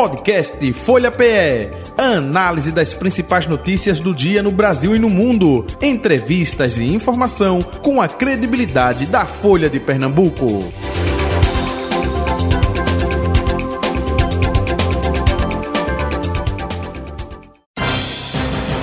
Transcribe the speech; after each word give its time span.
Podcast 0.00 0.72
Folha 0.72 1.12
PE. 1.12 1.68
Análise 1.98 2.72
das 2.72 2.94
principais 2.94 3.46
notícias 3.46 4.00
do 4.00 4.14
dia 4.14 4.42
no 4.42 4.50
Brasil 4.50 4.96
e 4.96 4.98
no 4.98 5.10
mundo. 5.10 5.66
Entrevistas 5.82 6.78
e 6.78 6.84
informação 6.84 7.62
com 7.62 8.00
a 8.00 8.08
credibilidade 8.08 9.04
da 9.04 9.26
Folha 9.26 9.68
de 9.68 9.78
Pernambuco. 9.78 10.62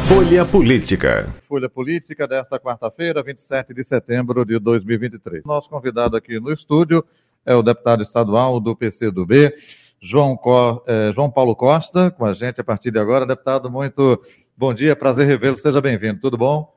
Folha 0.06 0.46
Política. 0.46 1.34
Folha 1.48 1.68
Política 1.68 2.28
desta 2.28 2.60
quarta-feira, 2.60 3.24
27 3.24 3.74
de 3.74 3.84
setembro 3.84 4.46
de 4.46 4.60
2023. 4.60 5.44
Nosso 5.46 5.68
convidado 5.68 6.16
aqui 6.16 6.40
no 6.40 6.54
estúdio 6.54 7.04
é 7.44 7.56
o 7.56 7.64
deputado 7.64 8.04
estadual 8.04 8.60
do 8.60 8.76
PCdoB, 8.76 9.52
João, 10.00 10.38
Co... 10.38 10.84
eh, 10.88 11.12
João 11.14 11.30
Paulo 11.30 11.56
Costa, 11.56 12.12
com 12.12 12.26
a 12.26 12.34
gente 12.34 12.62
a 12.62 12.64
partir 12.64 12.92
de 12.92 13.00
agora. 13.00 13.26
Deputado, 13.26 13.70
muito 13.70 14.22
bom 14.56 14.74
dia, 14.74 14.96
prazer 14.96 15.28
revê-lo, 15.28 15.58
seja 15.58 15.82
bem-vindo, 15.82 16.20
tudo 16.20 16.38
bom? 16.38 16.72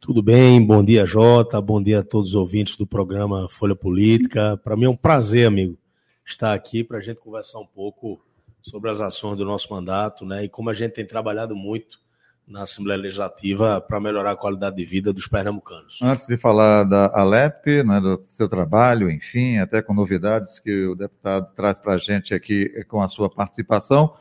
Tudo 0.00 0.22
bem, 0.22 0.64
bom 0.64 0.84
dia, 0.84 1.06
Jota, 1.06 1.60
bom 1.60 1.82
dia 1.82 2.00
a 2.00 2.02
todos 2.02 2.30
os 2.30 2.34
ouvintes 2.34 2.76
do 2.76 2.86
programa 2.86 3.48
Folha 3.48 3.74
Política. 3.74 4.56
Para 4.62 4.76
mim 4.76 4.84
é 4.84 4.90
um 4.90 4.96
prazer, 4.96 5.46
amigo, 5.46 5.78
estar 6.24 6.52
aqui 6.52 6.84
para 6.84 6.98
a 6.98 7.00
gente 7.00 7.20
conversar 7.20 7.60
um 7.60 7.66
pouco 7.66 8.20
sobre 8.60 8.90
as 8.90 9.00
ações 9.00 9.38
do 9.38 9.44
nosso 9.44 9.72
mandato, 9.72 10.24
né, 10.24 10.44
e 10.44 10.48
como 10.48 10.68
a 10.68 10.74
gente 10.74 10.92
tem 10.92 11.06
trabalhado 11.06 11.54
muito 11.54 12.00
na 12.46 12.62
Assembleia 12.62 13.00
Legislativa 13.00 13.80
para 13.80 13.98
melhorar 13.98 14.32
a 14.32 14.36
qualidade 14.36 14.76
de 14.76 14.84
vida 14.84 15.12
dos 15.12 15.26
pernambucanos. 15.26 15.98
Antes 16.00 16.26
de 16.26 16.36
falar 16.36 16.84
da 16.84 17.06
Alep, 17.12 17.82
né, 17.82 18.00
do 18.00 18.22
seu 18.36 18.48
trabalho, 18.48 19.10
enfim, 19.10 19.58
até 19.58 19.82
com 19.82 19.92
novidades 19.92 20.60
que 20.60 20.86
o 20.86 20.94
deputado 20.94 21.52
traz 21.54 21.78
para 21.78 21.94
a 21.94 21.98
gente 21.98 22.32
aqui 22.32 22.68
com 22.86 23.02
a 23.02 23.08
sua 23.08 23.28
participação, 23.28 24.14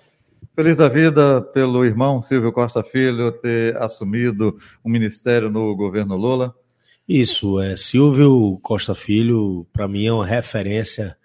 feliz 0.56 0.78
da 0.78 0.88
vida 0.88 1.42
pelo 1.42 1.86
irmão 1.86 2.22
Silvio 2.22 2.52
Costa 2.52 2.84
Filho 2.84 3.32
ter 3.32 3.78
assumido 3.78 4.58
o 4.84 4.90
ministério 4.90 5.50
no 5.52 5.76
governo 5.76 6.16
Lula. 6.16 6.56
Isso, 7.08 7.60
é 7.60 7.76
Silvio 7.76 8.58
Costa 8.64 8.96
Filho, 8.96 9.68
para 9.72 9.88
mim 9.88 10.08
é 10.08 10.14
uma 10.14 10.26
referência 10.26 11.16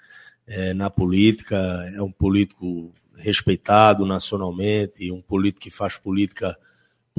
é, 0.47 0.75
na 0.75 0.91
política, 0.91 1.57
é 1.95 2.03
um 2.03 2.13
político 2.13 2.93
respeitado 3.17 4.05
nacionalmente, 4.05 5.11
um 5.11 5.23
político 5.23 5.63
que 5.63 5.71
faz 5.71 5.97
política 5.97 6.57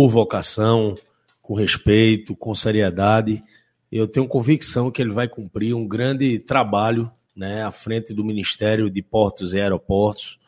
por 0.01 0.09
vocação, 0.09 0.97
com 1.43 1.53
respeito, 1.53 2.35
com 2.35 2.55
seriedade. 2.55 3.43
Eu 3.91 4.07
tenho 4.07 4.27
convicção 4.27 4.89
que 4.89 4.99
ele 4.99 5.11
vai 5.11 5.27
cumprir 5.27 5.75
um 5.75 5.87
grande 5.87 6.39
trabalho 6.39 7.11
né, 7.35 7.63
à 7.63 7.69
frente 7.69 8.11
do 8.11 8.25
Ministério 8.25 8.89
de 8.89 8.99
Portos 9.03 9.53
e 9.53 9.59
Aeroportos, 9.59 10.39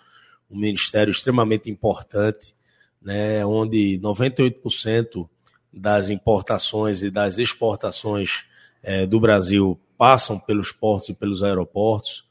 um 0.50 0.58
ministério 0.58 1.12
extremamente 1.12 1.70
importante, 1.70 2.56
né, 3.00 3.46
onde 3.46 4.00
98% 4.02 5.30
das 5.72 6.10
importações 6.10 7.04
e 7.04 7.12
das 7.12 7.38
exportações 7.38 8.46
é, 8.82 9.06
do 9.06 9.20
Brasil 9.20 9.80
passam 9.96 10.40
pelos 10.40 10.72
portos 10.72 11.10
e 11.10 11.14
pelos 11.14 11.44
aeroportos. 11.44 12.26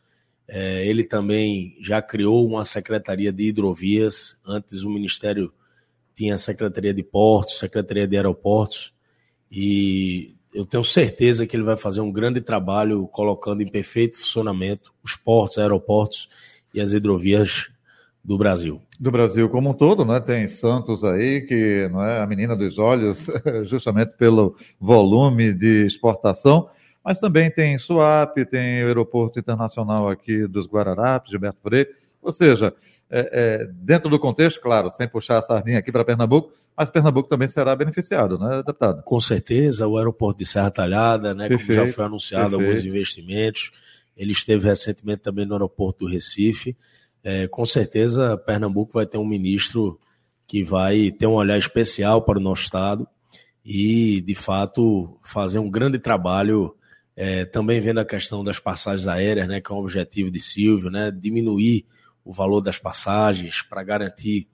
É, 0.48 0.84
ele 0.84 1.04
também 1.04 1.76
já 1.80 2.02
criou 2.02 2.44
uma 2.44 2.64
secretaria 2.64 3.32
de 3.32 3.44
hidrovias, 3.44 4.36
antes 4.44 4.82
o 4.82 4.90
Ministério 4.90 5.52
tinha 6.14 6.34
a 6.34 6.38
Secretaria 6.38 6.94
de 6.94 7.02
Portos, 7.02 7.58
Secretaria 7.58 8.06
de 8.06 8.16
Aeroportos, 8.16 8.92
e 9.50 10.34
eu 10.54 10.64
tenho 10.64 10.84
certeza 10.84 11.46
que 11.46 11.56
ele 11.56 11.62
vai 11.62 11.76
fazer 11.76 12.00
um 12.00 12.12
grande 12.12 12.40
trabalho 12.40 13.06
colocando 13.08 13.62
em 13.62 13.68
perfeito 13.68 14.18
funcionamento 14.18 14.92
os 15.02 15.16
portos, 15.16 15.58
aeroportos 15.58 16.28
e 16.74 16.80
as 16.80 16.92
hidrovias 16.92 17.70
do 18.24 18.38
Brasil. 18.38 18.80
Do 19.00 19.10
Brasil 19.10 19.48
como 19.48 19.70
um 19.70 19.74
todo, 19.74 20.04
né? 20.04 20.20
Tem 20.20 20.46
Santos 20.46 21.02
aí, 21.02 21.40
que 21.42 21.88
não 21.90 22.04
é 22.04 22.20
a 22.20 22.26
menina 22.26 22.54
dos 22.54 22.78
olhos, 22.78 23.26
justamente 23.64 24.14
pelo 24.16 24.54
volume 24.80 25.52
de 25.52 25.86
exportação, 25.86 26.68
mas 27.04 27.18
também 27.18 27.50
tem 27.50 27.76
Suape, 27.78 28.46
tem 28.46 28.84
o 28.84 28.86
Aeroporto 28.86 29.40
Internacional 29.40 30.08
aqui 30.08 30.46
dos 30.46 30.68
Guararapes, 30.68 31.30
Gilberto 31.30 31.58
Freire, 31.60 31.90
ou 32.22 32.32
seja, 32.32 32.72
é, 33.10 33.30
é, 33.32 33.66
dentro 33.72 34.08
do 34.08 34.18
contexto, 34.18 34.60
claro, 34.60 34.90
sem 34.90 35.06
puxar 35.06 35.38
a 35.38 35.42
sardinha 35.42 35.78
aqui 35.78 35.92
para 35.92 36.04
Pernambuco, 36.04 36.52
mas 36.76 36.88
Pernambuco 36.88 37.28
também 37.28 37.48
será 37.48 37.76
beneficiado, 37.76 38.38
né, 38.38 38.62
deputado? 38.64 39.02
Com 39.02 39.20
certeza, 39.20 39.86
o 39.86 39.98
aeroporto 39.98 40.38
de 40.38 40.46
Serra 40.46 40.70
Talhada, 40.70 41.34
né, 41.34 41.48
perfeito, 41.48 41.74
como 41.74 41.86
já 41.86 41.92
foi 41.92 42.04
anunciado, 42.04 42.56
perfeito. 42.56 42.70
alguns 42.70 42.84
investimentos. 42.86 43.70
Ele 44.16 44.32
esteve 44.32 44.66
recentemente 44.66 45.22
também 45.22 45.44
no 45.44 45.52
aeroporto 45.52 46.06
do 46.06 46.10
Recife. 46.10 46.76
É, 47.22 47.46
com 47.48 47.66
certeza, 47.66 48.36
Pernambuco 48.38 48.94
vai 48.94 49.06
ter 49.06 49.18
um 49.18 49.26
ministro 49.26 49.98
que 50.46 50.64
vai 50.64 51.10
ter 51.10 51.26
um 51.26 51.34
olhar 51.34 51.58
especial 51.58 52.22
para 52.22 52.38
o 52.38 52.42
nosso 52.42 52.62
estado 52.62 53.06
e, 53.64 54.22
de 54.22 54.34
fato, 54.34 55.18
fazer 55.22 55.58
um 55.58 55.70
grande 55.70 55.98
trabalho. 55.98 56.74
É, 57.14 57.44
também 57.44 57.78
vendo 57.78 58.00
a 58.00 58.06
questão 58.06 58.42
das 58.42 58.58
passagens 58.58 59.06
aéreas, 59.06 59.46
né, 59.46 59.60
que 59.60 59.70
é 59.70 59.74
um 59.74 59.78
objetivo 59.78 60.30
de 60.30 60.40
Silvio, 60.40 60.90
né, 60.90 61.10
diminuir 61.10 61.84
o 62.24 62.32
valor 62.32 62.60
das 62.60 62.78
passagens 62.78 63.62
para 63.62 63.82
garantir 63.82 64.48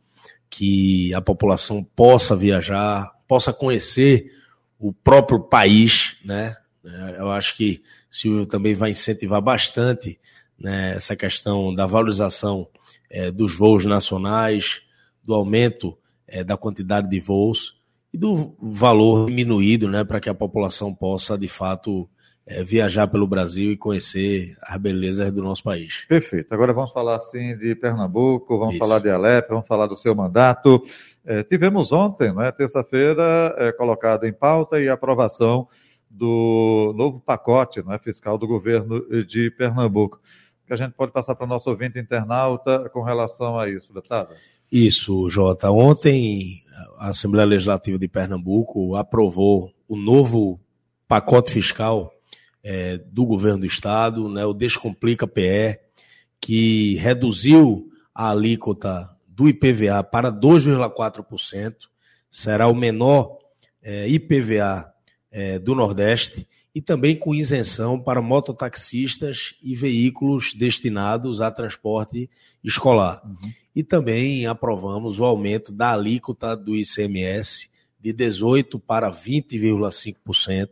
que 0.50 1.12
a 1.14 1.20
população 1.20 1.84
possa 1.84 2.34
viajar, 2.34 3.10
possa 3.26 3.52
conhecer 3.52 4.32
o 4.78 4.92
próprio 4.92 5.40
país, 5.40 6.16
né? 6.24 6.56
É, 6.84 7.16
eu 7.18 7.30
acho 7.30 7.56
que 7.56 7.82
Silvio 8.10 8.46
também 8.46 8.74
vai 8.74 8.90
incentivar 8.90 9.42
bastante 9.42 10.18
né, 10.58 10.94
essa 10.94 11.14
questão 11.14 11.74
da 11.74 11.86
valorização 11.86 12.66
é, 13.10 13.30
dos 13.30 13.56
voos 13.56 13.84
nacionais, 13.84 14.80
do 15.22 15.34
aumento 15.34 15.96
é, 16.26 16.42
da 16.42 16.56
quantidade 16.56 17.08
de 17.08 17.20
voos 17.20 17.76
e 18.12 18.16
do 18.16 18.56
valor 18.60 19.26
diminuído, 19.26 19.88
né, 19.88 20.04
para 20.04 20.20
que 20.20 20.28
a 20.28 20.34
população 20.34 20.94
possa 20.94 21.36
de 21.36 21.48
fato 21.48 22.08
é, 22.48 22.64
viajar 22.64 23.06
pelo 23.06 23.26
Brasil 23.26 23.72
e 23.72 23.76
conhecer 23.76 24.56
as 24.62 24.78
belezas 24.80 25.30
do 25.30 25.42
nosso 25.42 25.62
país. 25.62 26.06
Perfeito. 26.08 26.52
Agora 26.52 26.72
vamos 26.72 26.90
falar 26.92 27.16
assim 27.16 27.54
de 27.58 27.74
Pernambuco, 27.74 28.58
vamos 28.58 28.74
Isso. 28.74 28.84
falar 28.84 29.00
de 29.00 29.10
Alep, 29.10 29.50
vamos 29.50 29.68
falar 29.68 29.86
do 29.86 29.96
seu 29.96 30.14
mandato. 30.14 30.82
É, 31.26 31.42
tivemos 31.42 31.92
ontem, 31.92 32.34
né, 32.34 32.50
terça-feira, 32.50 33.54
é, 33.58 33.72
colocado 33.72 34.24
em 34.24 34.32
pauta 34.32 34.80
e 34.80 34.88
aprovação 34.88 35.68
do 36.10 36.94
novo 36.96 37.20
pacote 37.20 37.82
né, 37.84 37.98
fiscal 37.98 38.38
do 38.38 38.46
governo 38.46 39.06
de 39.26 39.50
Pernambuco. 39.50 40.18
que 40.66 40.72
a 40.72 40.76
gente 40.76 40.92
pode 40.94 41.12
passar 41.12 41.34
para 41.34 41.44
o 41.44 41.48
nosso 41.48 41.68
ouvinte 41.68 41.98
internauta 41.98 42.88
com 42.88 43.02
relação 43.02 43.58
a 43.58 43.68
isso, 43.68 43.92
deputada? 43.92 44.34
Isso, 44.72 45.28
Jota. 45.28 45.70
Ontem 45.70 46.62
a 46.96 47.08
Assembleia 47.08 47.46
Legislativa 47.46 47.98
de 47.98 48.08
Pernambuco 48.08 48.96
aprovou 48.96 49.70
o 49.86 49.96
novo 49.96 50.58
pacote 51.06 51.52
fiscal 51.52 52.10
é, 52.70 52.98
do 52.98 53.24
governo 53.24 53.60
do 53.60 53.66
estado, 53.66 54.28
né, 54.28 54.44
o 54.44 54.52
Descomplica 54.52 55.26
PE, 55.26 55.78
que 56.38 56.96
reduziu 56.96 57.90
a 58.14 58.30
alíquota 58.30 59.08
do 59.26 59.48
IPVA 59.48 60.04
para 60.04 60.30
2,4%, 60.30 61.74
será 62.28 62.68
o 62.68 62.74
menor 62.74 63.38
é, 63.82 64.06
IPVA 64.06 64.86
é, 65.30 65.58
do 65.58 65.74
Nordeste, 65.74 66.46
e 66.74 66.82
também 66.82 67.16
com 67.16 67.34
isenção 67.34 67.98
para 67.98 68.20
mototaxistas 68.20 69.54
e 69.62 69.74
veículos 69.74 70.52
destinados 70.52 71.40
a 71.40 71.50
transporte 71.50 72.28
escolar. 72.62 73.22
Uhum. 73.24 73.52
E 73.74 73.82
também 73.82 74.46
aprovamos 74.46 75.18
o 75.18 75.24
aumento 75.24 75.72
da 75.72 75.94
alíquota 75.94 76.54
do 76.54 76.76
ICMS 76.76 77.70
de 77.98 78.12
18% 78.12 78.78
para 78.86 79.10
20,5%. 79.10 80.68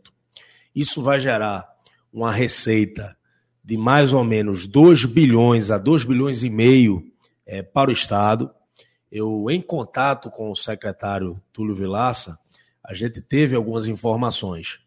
Isso 0.75 1.01
vai 1.01 1.19
gerar 1.19 1.76
uma 2.17 2.31
receita 2.31 3.15
de 3.63 3.77
mais 3.77 4.11
ou 4.11 4.23
menos 4.23 4.65
2 4.65 5.05
bilhões 5.05 5.69
a 5.69 5.77
2 5.77 6.03
bilhões 6.03 6.41
e 6.41 6.49
meio 6.49 7.11
é, 7.45 7.61
para 7.61 7.91
o 7.91 7.93
Estado. 7.93 8.49
Eu, 9.11 9.45
em 9.51 9.61
contato 9.61 10.27
com 10.31 10.49
o 10.49 10.55
secretário 10.55 11.39
Túlio 11.53 11.75
Vilaça, 11.75 12.39
a 12.83 12.95
gente 12.95 13.21
teve 13.21 13.55
algumas 13.55 13.87
informações. 13.87 14.79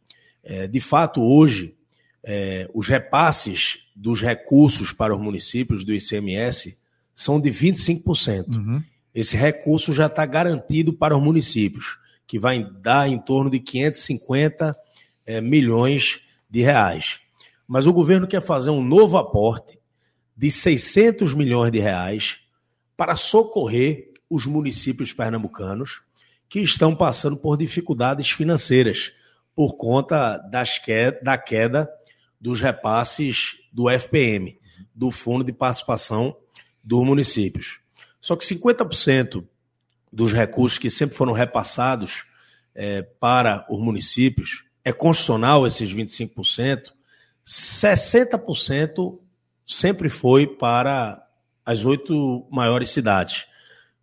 É, 0.43 0.67
de 0.67 0.81
fato, 0.81 1.23
hoje, 1.23 1.77
é, 2.25 2.69
os 2.75 2.89
repasses 2.89 3.79
dos 3.95 4.21
recursos 4.21 4.93
para 4.93 5.15
os 5.15 5.23
municípios 5.23 5.85
do 5.85 5.95
ICMS 5.95 6.77
são 7.15 7.41
de 7.41 7.49
25%. 7.49 8.57
Uhum. 8.57 8.83
Esse 9.15 9.37
recurso 9.37 9.93
já 9.93 10.07
está 10.07 10.27
garantido 10.27 10.93
para 10.93 11.17
os 11.17 11.23
municípios, 11.23 11.97
que 12.27 12.41
vai 12.41 12.69
dar 12.83 13.09
em 13.09 13.21
torno 13.21 13.49
de 13.49 13.61
550 13.61 14.77
é, 15.25 15.41
milhões 15.41 16.23
de 16.51 16.63
reais. 16.63 17.21
Mas 17.67 17.87
o 17.87 17.93
governo 17.93 18.27
quer 18.27 18.43
fazer 18.43 18.71
um 18.71 18.83
novo 18.83 19.17
aporte 19.17 19.79
de 20.37 20.51
600 20.51 21.35
milhões 21.35 21.71
de 21.71 21.79
reais 21.79 22.41
para 22.97 23.15
socorrer 23.17 24.13
os 24.29 24.47
municípios 24.47 25.13
pernambucanos 25.13 26.03
que 26.49 26.61
estão 26.61 26.97
passando 26.97 27.37
por 27.37 27.57
dificuldades 27.57 28.31
financeiras 28.31 29.13
por 29.55 29.77
conta 29.77 30.39
que, 30.39 30.63
da 31.23 31.39
queda 31.39 31.89
dos 32.41 32.61
repasses 32.61 33.57
do 33.73 33.91
FPM, 33.91 34.59
do 34.95 35.11
Fundo 35.11 35.45
de 35.45 35.53
Participação 35.53 36.37
dos 36.83 37.05
Municípios. 37.05 37.81
Só 38.21 38.35
que 38.35 38.45
50% 38.45 39.47
dos 40.13 40.33
recursos 40.33 40.79
que 40.79 40.91
sempre 40.91 41.17
foram 41.17 41.33
repassados 41.33 42.25
é, 42.75 43.03
para 43.03 43.67
os 43.71 43.79
municípios, 43.81 44.65
é 44.85 44.93
constitucional 44.93 45.67
esses 45.67 45.93
25%, 45.93 46.93
60% 47.47 49.19
sempre 49.67 50.09
foi 50.09 50.47
para 50.47 51.23
as 51.65 51.85
oito 51.85 52.47
maiores 52.51 52.91
cidades, 52.91 53.47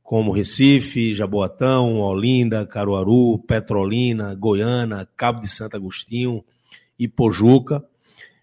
como 0.01 0.31
Recife, 0.31 1.13
Jaboatão, 1.13 1.99
Olinda, 1.99 2.65
Caruaru, 2.65 3.39
Petrolina, 3.39 4.33
Goiânia, 4.35 5.05
Cabo 5.17 5.41
de 5.41 5.49
Santo 5.49 5.75
Agostinho 5.75 6.45
e 6.97 7.09
Pojuca. 7.09 7.83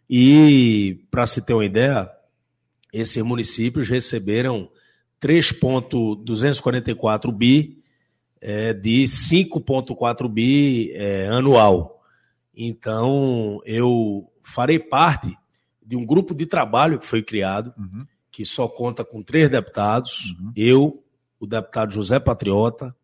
E, 0.09 1.01
para 1.11 1.27
se 1.27 1.41
ter 1.41 1.55
uma 1.55 1.65
ideia, 1.65 2.09
esses 2.93 3.23
municípios 3.23 3.89
receberam 3.89 4.69
3,244 5.19 7.33
bi 7.33 7.83
é, 8.41 8.73
de 8.75 9.05
5,4 9.05 10.29
bi 10.29 10.93
é, 10.93 11.29
anual. 11.29 11.94
Então, 12.57 13.61
eu 13.65 14.31
farei 14.43 14.79
parte 14.79 15.37
de 15.85 15.97
um 15.97 16.05
grupo 16.05 16.35
de 16.35 16.47
trabalho 16.47 16.99
que 16.99 17.07
foi 17.07 17.23
criado, 17.23 17.75
uhum. 17.77 18.07
que 18.31 18.45
só 18.45 18.69
conta 18.69 19.05
com 19.05 19.23
três 19.23 19.51
deputados, 19.51 20.35
uhum. 20.39 20.53
eu, 20.57 21.05
o 21.39 21.47
deputado 21.47 21.93
José 21.93 22.19
Patriota 22.19 22.95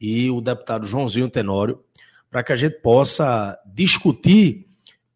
e 0.00 0.30
o 0.30 0.40
deputado 0.40 0.86
Joãozinho 0.86 1.28
Tenório, 1.28 1.82
para 2.30 2.42
que 2.42 2.52
a 2.52 2.56
gente 2.56 2.80
possa 2.80 3.58
discutir 3.66 4.66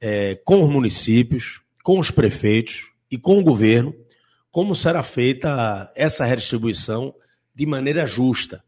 é, 0.00 0.34
com 0.44 0.62
os 0.62 0.70
municípios, 0.70 1.60
com 1.82 1.98
os 1.98 2.10
prefeitos 2.10 2.90
e 3.10 3.16
com 3.16 3.38
o 3.38 3.44
governo 3.44 3.94
como 4.56 4.74
será 4.74 5.02
feita 5.02 5.92
essa 5.94 6.24
redistribuição 6.24 7.14
de 7.54 7.66
maneira 7.66 8.06
justa, 8.06 8.64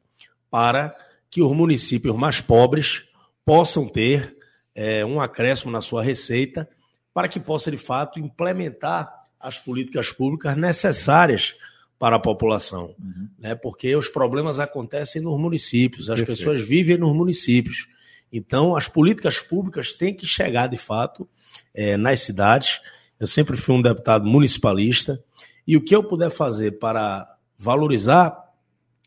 para 0.50 0.94
que 1.30 1.40
os 1.40 1.50
municípios 1.56 2.14
mais 2.14 2.42
pobres 2.42 3.04
possam 3.42 3.88
ter 3.88 4.36
é, 4.80 5.04
um 5.04 5.20
acréscimo 5.20 5.72
na 5.72 5.80
sua 5.80 6.04
receita, 6.04 6.68
para 7.12 7.26
que 7.26 7.40
possa, 7.40 7.68
de 7.68 7.76
fato, 7.76 8.20
implementar 8.20 9.12
as 9.40 9.58
políticas 9.58 10.12
públicas 10.12 10.56
necessárias 10.56 11.56
para 11.98 12.14
a 12.14 12.20
população. 12.20 12.94
Uhum. 12.96 13.28
Né? 13.40 13.56
Porque 13.56 13.96
os 13.96 14.08
problemas 14.08 14.60
acontecem 14.60 15.20
nos 15.20 15.36
municípios, 15.36 16.08
as 16.08 16.20
Perfeito. 16.20 16.38
pessoas 16.38 16.60
vivem 16.60 16.96
nos 16.96 17.12
municípios. 17.12 17.88
Então, 18.32 18.76
as 18.76 18.86
políticas 18.86 19.40
públicas 19.40 19.96
têm 19.96 20.14
que 20.14 20.24
chegar, 20.24 20.68
de 20.68 20.76
fato, 20.76 21.28
é, 21.74 21.96
nas 21.96 22.20
cidades. 22.20 22.80
Eu 23.18 23.26
sempre 23.26 23.56
fui 23.56 23.74
um 23.74 23.82
deputado 23.82 24.24
municipalista 24.26 25.20
e 25.66 25.76
o 25.76 25.82
que 25.82 25.96
eu 25.96 26.04
puder 26.04 26.30
fazer 26.30 26.78
para 26.78 27.28
valorizar 27.58 28.32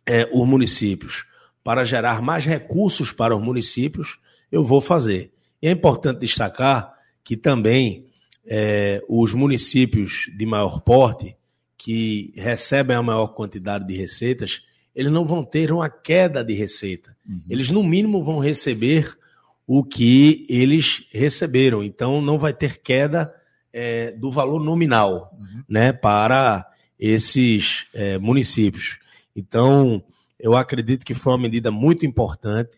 é, 0.05 0.29
os 0.33 0.45
municípios, 0.45 1.23
para 1.63 1.85
gerar 1.85 2.21
mais 2.21 2.45
recursos 2.45 3.13
para 3.13 3.33
os 3.33 3.41
municípios, 3.41 4.19
eu 4.51 4.65
vou 4.65 4.81
fazer. 4.81 5.31
E 5.61 5.67
é 5.67 5.71
importante 5.71 6.19
destacar 6.19 6.93
que 7.23 7.37
também 7.37 8.07
é, 8.45 9.01
os 9.07 9.33
municípios 9.33 10.29
de 10.35 10.45
maior 10.45 10.81
porte, 10.81 11.35
que 11.77 12.33
recebem 12.35 12.95
a 12.95 13.01
maior 13.01 13.27
quantidade 13.27 13.85
de 13.87 13.95
receitas, 13.95 14.61
eles 14.93 15.11
não 15.11 15.25
vão 15.25 15.43
ter 15.43 15.71
uma 15.71 15.89
queda 15.89 16.43
de 16.43 16.53
receita. 16.53 17.15
Uhum. 17.27 17.41
Eles, 17.49 17.71
no 17.71 17.83
mínimo, 17.83 18.23
vão 18.23 18.39
receber 18.39 19.17
o 19.65 19.83
que 19.83 20.45
eles 20.49 21.07
receberam. 21.11 21.83
Então, 21.83 22.21
não 22.21 22.37
vai 22.37 22.53
ter 22.53 22.81
queda 22.81 23.33
é, 23.71 24.11
do 24.11 24.29
valor 24.29 24.61
nominal 24.61 25.35
uhum. 25.39 25.63
né, 25.67 25.93
para 25.93 26.67
esses 26.99 27.87
é, 27.93 28.17
municípios. 28.17 28.99
Então, 29.35 30.03
eu 30.39 30.55
acredito 30.55 31.05
que 31.05 31.13
foi 31.13 31.33
uma 31.33 31.39
medida 31.39 31.71
muito 31.71 32.05
importante, 32.05 32.77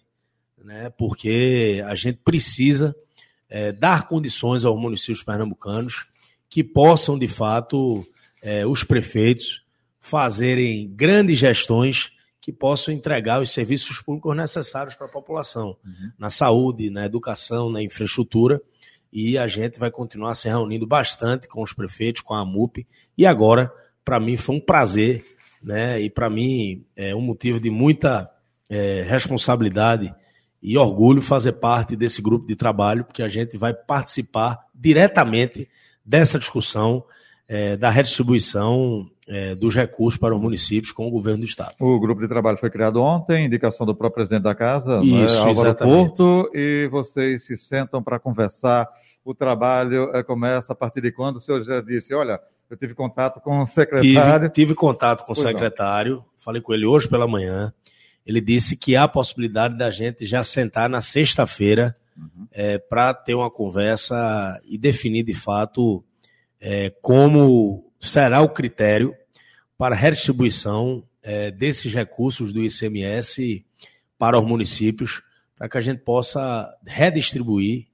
né, 0.63 0.89
porque 0.97 1.83
a 1.85 1.95
gente 1.95 2.19
precisa 2.23 2.95
é, 3.49 3.71
dar 3.71 4.07
condições 4.07 4.63
aos 4.65 4.79
municípios 4.79 5.23
pernambucanos 5.23 6.07
que 6.49 6.63
possam, 6.63 7.17
de 7.17 7.27
fato, 7.27 8.05
é, 8.41 8.65
os 8.65 8.83
prefeitos 8.83 9.63
fazerem 9.99 10.89
grandes 10.93 11.37
gestões 11.37 12.11
que 12.39 12.51
possam 12.51 12.93
entregar 12.93 13.41
os 13.41 13.51
serviços 13.51 14.01
públicos 14.01 14.35
necessários 14.35 14.95
para 14.95 15.07
a 15.07 15.11
população, 15.11 15.77
uhum. 15.85 16.11
na 16.17 16.29
saúde, 16.29 16.89
na 16.89 17.05
educação, 17.05 17.69
na 17.69 17.81
infraestrutura 17.81 18.61
e 19.13 19.37
a 19.37 19.47
gente 19.47 19.77
vai 19.77 19.91
continuar 19.91 20.33
se 20.33 20.49
reunindo 20.49 20.87
bastante 20.87 21.47
com 21.47 21.61
os 21.61 21.71
prefeitos, 21.71 22.23
com 22.23 22.33
a 22.33 22.43
MUP. 22.43 22.87
E 23.15 23.27
agora, 23.27 23.71
para 24.03 24.19
mim, 24.19 24.35
foi 24.35 24.55
um 24.55 24.59
prazer, 24.59 25.23
né? 25.61 26.01
E 26.01 26.09
para 26.09 26.31
mim 26.31 26.83
é 26.95 27.13
um 27.13 27.21
motivo 27.21 27.59
de 27.59 27.69
muita 27.69 28.27
é, 28.67 29.03
responsabilidade 29.03 30.13
e 30.63 30.77
orgulho 30.77 31.21
fazer 31.21 31.51
parte 31.53 31.93
desse 31.93 32.21
grupo 32.21 32.47
de 32.47 32.55
trabalho, 32.55 33.03
porque 33.03 33.21
a 33.21 33.27
gente 33.27 33.57
vai 33.57 33.73
participar 33.73 34.59
diretamente 34.73 35.67
dessa 36.05 36.39
discussão 36.39 37.03
é, 37.47 37.75
da 37.75 37.89
redistribuição 37.89 39.05
é, 39.27 39.53
dos 39.53 39.75
recursos 39.75 40.17
para 40.17 40.33
os 40.33 40.41
municípios 40.41 40.93
com 40.93 41.05
o 41.05 41.11
governo 41.11 41.39
do 41.39 41.45
Estado. 41.45 41.75
O 41.79 41.99
grupo 41.99 42.21
de 42.21 42.29
trabalho 42.29 42.57
foi 42.57 42.69
criado 42.69 43.01
ontem, 43.01 43.45
indicação 43.45 43.85
do 43.85 43.93
próprio 43.93 44.15
presidente 44.15 44.43
da 44.43 44.55
casa, 44.55 45.01
Isso, 45.03 45.43
né, 45.43 45.49
Álvaro. 45.49 45.75
Porto, 45.75 46.49
e 46.53 46.87
vocês 46.89 47.45
se 47.45 47.57
sentam 47.57 48.01
para 48.01 48.17
conversar 48.17 48.87
o 49.25 49.33
trabalho 49.33 50.11
é, 50.13 50.23
começa 50.23 50.73
a 50.73 50.75
partir 50.75 51.01
de 51.01 51.11
quando? 51.11 51.37
O 51.37 51.41
senhor 51.41 51.63
já 51.63 51.81
disse, 51.81 52.13
olha, 52.13 52.39
eu 52.69 52.75
tive 52.75 52.93
contato 52.93 53.39
com 53.39 53.61
o 53.61 53.67
secretário. 53.67 54.49
Tive, 54.49 54.49
tive 54.49 54.75
contato 54.75 55.21
com 55.21 55.33
pois 55.33 55.39
o 55.39 55.41
secretário, 55.41 56.15
não. 56.15 56.25
falei 56.37 56.61
com 56.61 56.73
ele 56.73 56.85
hoje 56.85 57.07
pela 57.07 57.27
manhã. 57.27 57.73
Ele 58.25 58.39
disse 58.39 58.75
que 58.77 58.95
há 58.95 59.03
a 59.03 59.07
possibilidade 59.07 59.77
da 59.77 59.89
gente 59.91 60.25
já 60.25 60.43
sentar 60.43 60.89
na 60.89 61.01
sexta-feira 61.01 61.95
uhum. 62.17 62.47
é, 62.51 62.77
para 62.77 63.13
ter 63.13 63.35
uma 63.35 63.51
conversa 63.51 64.61
e 64.65 64.77
definir 64.77 65.23
de 65.23 65.33
fato 65.33 66.03
é, 66.59 66.89
como 67.01 67.91
será 67.99 68.41
o 68.41 68.49
critério 68.49 69.13
para 69.77 69.95
a 69.95 69.97
redistribuição 69.97 71.03
é, 71.21 71.51
desses 71.51 71.93
recursos 71.93 72.53
do 72.53 72.63
ICMS 72.63 73.65
para 74.17 74.39
os 74.39 74.45
municípios, 74.45 75.21
para 75.57 75.67
que 75.67 75.77
a 75.77 75.81
gente 75.81 75.99
possa 75.99 76.69
redistribuir 76.85 77.87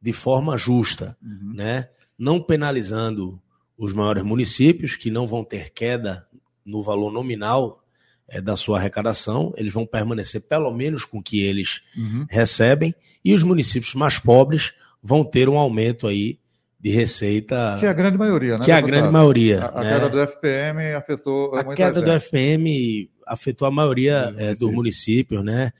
de 0.00 0.12
forma 0.12 0.56
justa, 0.56 1.16
uhum. 1.22 1.54
né? 1.54 1.88
não 2.18 2.40
penalizando 2.40 3.40
os 3.76 3.92
maiores 3.92 4.22
municípios, 4.22 4.96
que 4.96 5.10
não 5.10 5.26
vão 5.26 5.44
ter 5.44 5.70
queda 5.70 6.26
no 6.64 6.82
valor 6.82 7.12
nominal 7.12 7.83
é, 8.28 8.40
da 8.40 8.56
sua 8.56 8.78
arrecadação, 8.78 9.52
eles 9.56 9.72
vão 9.72 9.86
permanecer 9.86 10.42
pelo 10.42 10.72
menos 10.72 11.04
com 11.04 11.18
o 11.18 11.22
que 11.22 11.42
eles 11.42 11.80
uhum. 11.96 12.26
recebem, 12.28 12.94
e 13.24 13.32
os 13.32 13.42
municípios 13.42 13.94
mais 13.94 14.18
pobres 14.18 14.72
vão 15.02 15.24
ter 15.24 15.48
um 15.48 15.58
aumento 15.58 16.06
aí 16.06 16.38
de 16.78 16.90
receita. 16.90 17.76
Que 17.80 17.86
é 17.86 17.88
a 17.88 17.94
grande 17.94 18.18
maioria, 18.18 18.58
né? 18.58 18.64
Que 18.64 18.70
é 18.70 18.74
a 18.74 18.80
grande 18.80 19.10
maioria. 19.10 19.64
A, 19.64 19.80
a 19.80 19.84
né? 19.84 19.94
queda 19.94 20.08
do 20.10 20.20
FPM 20.20 20.94
afetou. 20.94 21.54
A 21.54 21.74
queda 21.74 22.00
gente. 22.00 22.04
do 22.04 22.20
FPM 22.20 23.10
afetou 23.26 23.66
a 23.66 23.70
maioria 23.70 24.34
é, 24.36 24.54
dos 24.54 24.70
municípios, 24.70 25.42
né? 25.42 25.72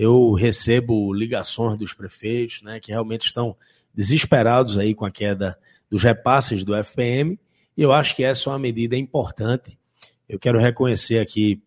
eu 0.00 0.32
recebo 0.32 1.12
ligações 1.12 1.76
dos 1.76 1.92
prefeitos, 1.92 2.62
né, 2.62 2.80
que 2.80 2.90
realmente 2.90 3.26
estão 3.26 3.54
desesperados 3.94 4.78
aí 4.78 4.94
com 4.94 5.04
a 5.04 5.10
queda 5.10 5.58
dos 5.90 6.02
repasses 6.02 6.64
do 6.64 6.74
FPM, 6.74 7.38
e 7.76 7.82
eu 7.82 7.92
acho 7.92 8.16
que 8.16 8.24
essa 8.24 8.48
é 8.48 8.52
uma 8.52 8.58
medida 8.58 8.96
importante. 8.96 9.78
Eu 10.26 10.38
quero 10.38 10.58
reconhecer 10.58 11.18
aqui 11.18 11.62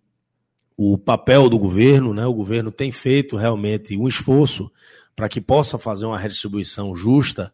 o 0.78 0.98
papel 0.98 1.50
do 1.50 1.58
governo, 1.58 2.14
né? 2.14 2.26
O 2.26 2.34
governo 2.34 2.72
tem 2.72 2.92
feito 2.92 3.38
realmente 3.38 3.98
um 3.98 4.08
esforço 4.08 4.72
para 5.16 5.30
que 5.30 5.40
possa 5.40 5.78
fazer 5.78 6.06
uma 6.06 6.18
redistribuição 6.18 6.96
justa 6.96 7.54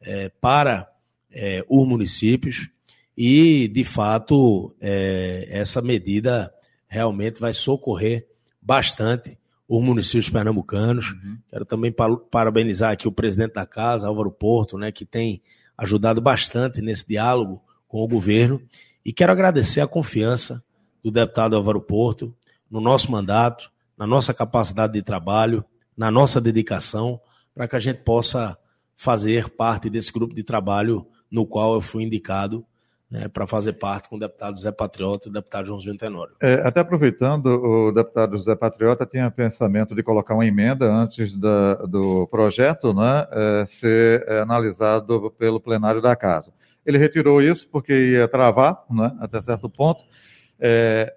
é, 0.00 0.28
para 0.40 0.90
é, 1.30 1.64
os 1.68 1.86
municípios 1.86 2.68
e, 3.16 3.68
de 3.68 3.84
fato, 3.84 4.74
é, 4.80 5.46
essa 5.50 5.80
medida 5.80 6.52
realmente 6.86 7.40
vai 7.40 7.54
socorrer 7.54 8.26
bastante 8.60 9.38
os 9.68 9.82
municípios 9.82 10.28
pernambucanos. 10.28 11.12
Uhum. 11.12 11.38
Quero 11.48 11.64
também 11.64 11.94
parabenizar 12.30 12.92
aqui 12.92 13.08
o 13.08 13.12
presidente 13.12 13.54
da 13.54 13.66
casa, 13.66 14.06
Álvaro 14.06 14.30
Porto, 14.30 14.76
né, 14.76 14.92
que 14.92 15.04
tem 15.04 15.42
ajudado 15.76 16.20
bastante 16.20 16.80
nesse 16.80 17.06
diálogo 17.06 17.62
com 17.88 18.02
o 18.02 18.08
governo. 18.08 18.60
E 19.04 19.12
quero 19.12 19.32
agradecer 19.32 19.80
a 19.80 19.86
confiança 19.86 20.62
do 21.02 21.10
deputado 21.10 21.56
Álvaro 21.56 21.80
Porto 21.80 22.34
no 22.70 22.80
nosso 22.80 23.10
mandato, 23.10 23.70
na 23.96 24.06
nossa 24.06 24.34
capacidade 24.34 24.92
de 24.92 25.02
trabalho, 25.02 25.64
na 25.96 26.10
nossa 26.10 26.40
dedicação, 26.40 27.20
para 27.54 27.66
que 27.66 27.76
a 27.76 27.80
gente 27.80 28.02
possa 28.02 28.56
fazer 28.96 29.50
parte 29.50 29.88
desse 29.88 30.12
grupo 30.12 30.34
de 30.34 30.42
trabalho 30.42 31.06
no 31.30 31.46
qual 31.46 31.74
eu 31.74 31.80
fui 31.80 32.04
indicado 32.04 32.64
né, 33.10 33.28
para 33.28 33.46
fazer 33.46 33.74
parte 33.74 34.08
com 34.08 34.16
o 34.16 34.18
deputado 34.18 34.58
Zé 34.58 34.72
Patriota 34.72 35.28
e 35.28 35.30
o 35.30 35.32
deputado 35.32 35.66
Joãozinho 35.66 35.96
Tenório. 35.96 36.34
É, 36.40 36.54
até 36.66 36.80
aproveitando, 36.80 37.46
o 37.46 37.92
deputado 37.92 38.36
Zé 38.38 38.54
Patriota 38.54 39.06
tinha 39.06 39.30
pensamento 39.30 39.94
de 39.94 40.02
colocar 40.02 40.34
uma 40.34 40.46
emenda 40.46 40.92
antes 40.92 41.36
da, 41.38 41.74
do 41.74 42.26
projeto 42.26 42.92
né, 42.92 43.26
é, 43.30 43.66
ser 43.68 44.24
é, 44.26 44.40
analisado 44.40 45.30
pelo 45.38 45.60
plenário 45.60 46.02
da 46.02 46.16
Casa. 46.16 46.52
Ele 46.84 46.98
retirou 46.98 47.40
isso 47.40 47.68
porque 47.68 47.92
ia 47.92 48.28
travar, 48.28 48.84
né, 48.90 49.16
até 49.20 49.40
certo 49.40 49.68
ponto. 49.68 50.02
É, 50.58 51.12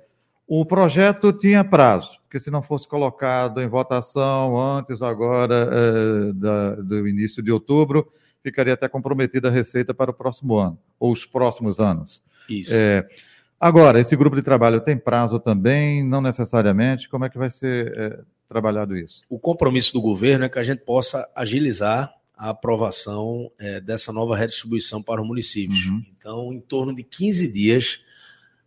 O 0.51 0.65
projeto 0.65 1.31
tinha 1.31 1.63
prazo, 1.63 2.17
porque 2.23 2.39
se 2.39 2.49
não 2.49 2.63
fosse 2.63 2.87
colocado 2.87 3.61
em 3.61 3.67
votação 3.67 4.59
antes 4.59 4.99
agora 4.99 5.69
é, 5.71 6.33
da, 6.33 6.73
do 6.73 7.07
início 7.07 7.43
de 7.43 7.51
outubro, 7.51 8.11
ficaria 8.41 8.73
até 8.73 8.89
comprometida 8.89 9.49
a 9.49 9.51
receita 9.51 9.93
para 9.93 10.09
o 10.09 10.13
próximo 10.13 10.57
ano, 10.57 10.79
ou 10.99 11.11
os 11.11 11.23
próximos 11.23 11.77
anos. 11.77 12.19
Isso. 12.49 12.71
É, 12.73 13.07
agora, 13.59 14.01
esse 14.01 14.15
grupo 14.15 14.35
de 14.35 14.41
trabalho 14.41 14.81
tem 14.81 14.97
prazo 14.97 15.39
também, 15.39 16.03
não 16.03 16.19
necessariamente, 16.19 17.07
como 17.07 17.25
é 17.25 17.29
que 17.29 17.37
vai 17.37 17.51
ser 17.51 17.93
é, 17.95 18.19
trabalhado 18.49 18.97
isso? 18.97 19.23
O 19.29 19.37
compromisso 19.37 19.93
do 19.93 20.01
governo 20.01 20.45
é 20.45 20.49
que 20.49 20.57
a 20.57 20.63
gente 20.63 20.79
possa 20.79 21.29
agilizar 21.35 22.11
a 22.35 22.49
aprovação 22.49 23.51
é, 23.59 23.79
dessa 23.79 24.11
nova 24.11 24.35
redistribuição 24.35 25.03
para 25.03 25.21
os 25.21 25.27
municípios. 25.27 25.85
Uhum. 25.85 26.03
Então, 26.17 26.51
em 26.51 26.59
torno 26.59 26.95
de 26.95 27.03
15 27.03 27.51
dias, 27.51 28.01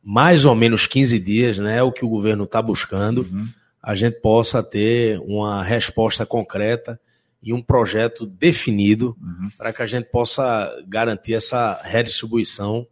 mais 0.03 0.45
ou 0.45 0.55
menos 0.55 0.87
15 0.87 1.19
dias, 1.19 1.59
né, 1.59 1.79
é 1.79 1.83
o 1.83 1.93
que 1.93 2.05
o 2.05 2.09
governo 2.09 2.45
está 2.45 2.61
buscando, 2.61 3.23
uhum. 3.23 3.47
a 3.83 3.95
gente 3.95 4.21
possa 4.21 4.63
ter 4.63 5.21
uma 5.21 5.63
resposta 5.63 6.27
concreta 6.27 7.01
e 7.43 7.53
um 7.53 7.63
projeto 7.63 8.27
definido 8.27 9.17
uhum. 9.21 9.51
para 9.57 9.73
que 9.73 9.83
a 9.83 9.87
gente 9.87 10.07
possa 10.07 10.73
garantir 10.87 11.35
essa 11.35 11.81
redistribuição 11.83 12.87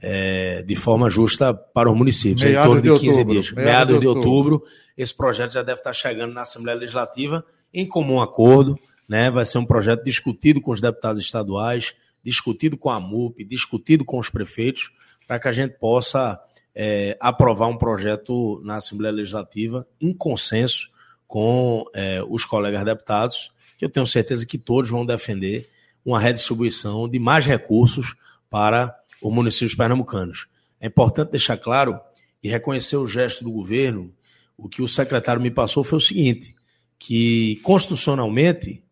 é, 0.00 0.62
de 0.62 0.74
forma 0.74 1.08
justa 1.08 1.54
para 1.54 1.90
os 1.90 1.96
municípios, 1.96 2.42
Meados 2.42 2.60
em 2.60 2.66
torno 2.66 2.82
de, 2.82 3.00
15 3.00 3.06
outubro. 3.06 3.32
dias. 3.32 3.50
Meados, 3.52 3.64
Meados 3.64 4.00
de 4.00 4.06
outubro. 4.06 4.30
outubro, 4.30 4.64
esse 4.96 5.16
projeto 5.16 5.52
já 5.52 5.62
deve 5.62 5.80
estar 5.80 5.92
chegando 5.92 6.34
na 6.34 6.42
Assembleia 6.42 6.78
Legislativa 6.78 7.44
em 7.72 7.86
comum 7.86 8.20
acordo 8.20 8.78
né? 9.08 9.30
Vai 9.30 9.44
ser 9.44 9.58
um 9.58 9.66
projeto 9.66 10.04
discutido 10.04 10.60
com 10.60 10.72
os 10.72 10.80
deputados 10.80 11.20
estaduais, 11.20 11.94
discutido 12.22 12.76
com 12.76 12.90
a 12.90 12.98
MUP, 12.98 13.44
discutido 13.44 14.04
com 14.04 14.18
os 14.18 14.30
prefeitos, 14.30 14.90
para 15.26 15.38
que 15.38 15.48
a 15.48 15.52
gente 15.52 15.78
possa 15.78 16.40
é, 16.74 17.16
aprovar 17.20 17.68
um 17.68 17.76
projeto 17.76 18.60
na 18.64 18.76
Assembleia 18.76 19.12
Legislativa 19.12 19.86
em 20.00 20.12
consenso 20.12 20.90
com 21.26 21.84
é, 21.94 22.22
os 22.28 22.44
colegas 22.44 22.84
deputados, 22.84 23.52
que 23.78 23.84
eu 23.84 23.90
tenho 23.90 24.06
certeza 24.06 24.46
que 24.46 24.58
todos 24.58 24.90
vão 24.90 25.04
defender 25.04 25.68
uma 26.04 26.20
redistribuição 26.20 27.08
de 27.08 27.18
mais 27.18 27.46
recursos 27.46 28.14
para 28.50 28.94
os 29.22 29.32
municípios 29.32 29.74
pernambucanos. 29.74 30.46
É 30.80 30.86
importante 30.86 31.30
deixar 31.30 31.56
claro 31.56 31.98
e 32.42 32.48
reconhecer 32.48 32.96
o 32.96 33.06
gesto 33.06 33.42
do 33.42 33.50
governo. 33.50 34.12
O 34.56 34.68
que 34.68 34.82
o 34.82 34.88
secretário 34.88 35.40
me 35.40 35.50
passou 35.50 35.82
foi 35.82 35.96
o 35.96 36.00
seguinte: 36.00 36.54
que 36.98 37.56
constitucionalmente 37.62 38.84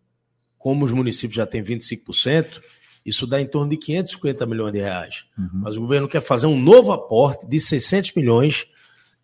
como 0.59 0.85
os 0.85 0.93
municípios 0.93 1.37
já 1.37 1.47
têm 1.47 1.63
25%, 1.63 2.63
isso 3.05 3.27
dá 3.27 3.41
em 3.41 3.47
torno 3.47 3.71
de 3.71 3.77
550 3.77 4.47
milhões 4.47 4.73
de 4.73 4.81
reais. 4.81 5.25
Uhum. 5.37 5.49
Mas 5.55 5.77
o 5.77 5.81
governo 5.81 6.09
quer 6.09 6.23
fazer 6.23 6.47
um 6.47 6.59
novo 6.59 6.93
aporte 6.93 7.47
de 7.47 7.59
600 7.59 8.15
milhões 8.15 8.67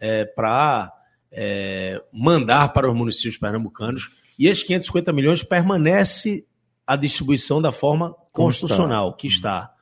é, 0.00 0.24
para 0.24 0.92
é, 1.30 2.02
mandar 2.12 2.72
para 2.72 2.90
os 2.90 2.96
municípios 2.96 3.38
pernambucanos. 3.38 4.10
E 4.38 4.46
esses 4.46 4.62
550 4.62 5.12
milhões 5.12 5.42
permanece 5.42 6.44
a 6.86 6.96
distribuição 6.96 7.60
da 7.60 7.70
forma 7.70 8.14
constitucional, 8.32 9.14
que 9.14 9.26
está. 9.26 9.72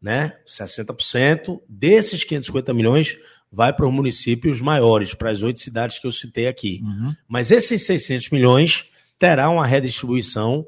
Né? 0.00 0.36
60% 0.46 1.60
desses 1.68 2.24
550 2.24 2.74
milhões 2.74 3.16
vai 3.50 3.72
para 3.72 3.86
os 3.86 3.92
municípios 3.92 4.60
maiores, 4.60 5.14
para 5.14 5.30
as 5.30 5.42
oito 5.42 5.60
cidades 5.60 5.98
que 5.98 6.06
eu 6.06 6.12
citei 6.12 6.48
aqui. 6.48 6.80
Uhum. 6.82 7.14
Mas 7.28 7.50
esses 7.50 7.84
600 7.84 8.30
milhões 8.30 8.86
terá 9.18 9.50
uma 9.50 9.66
redistribuição 9.66 10.66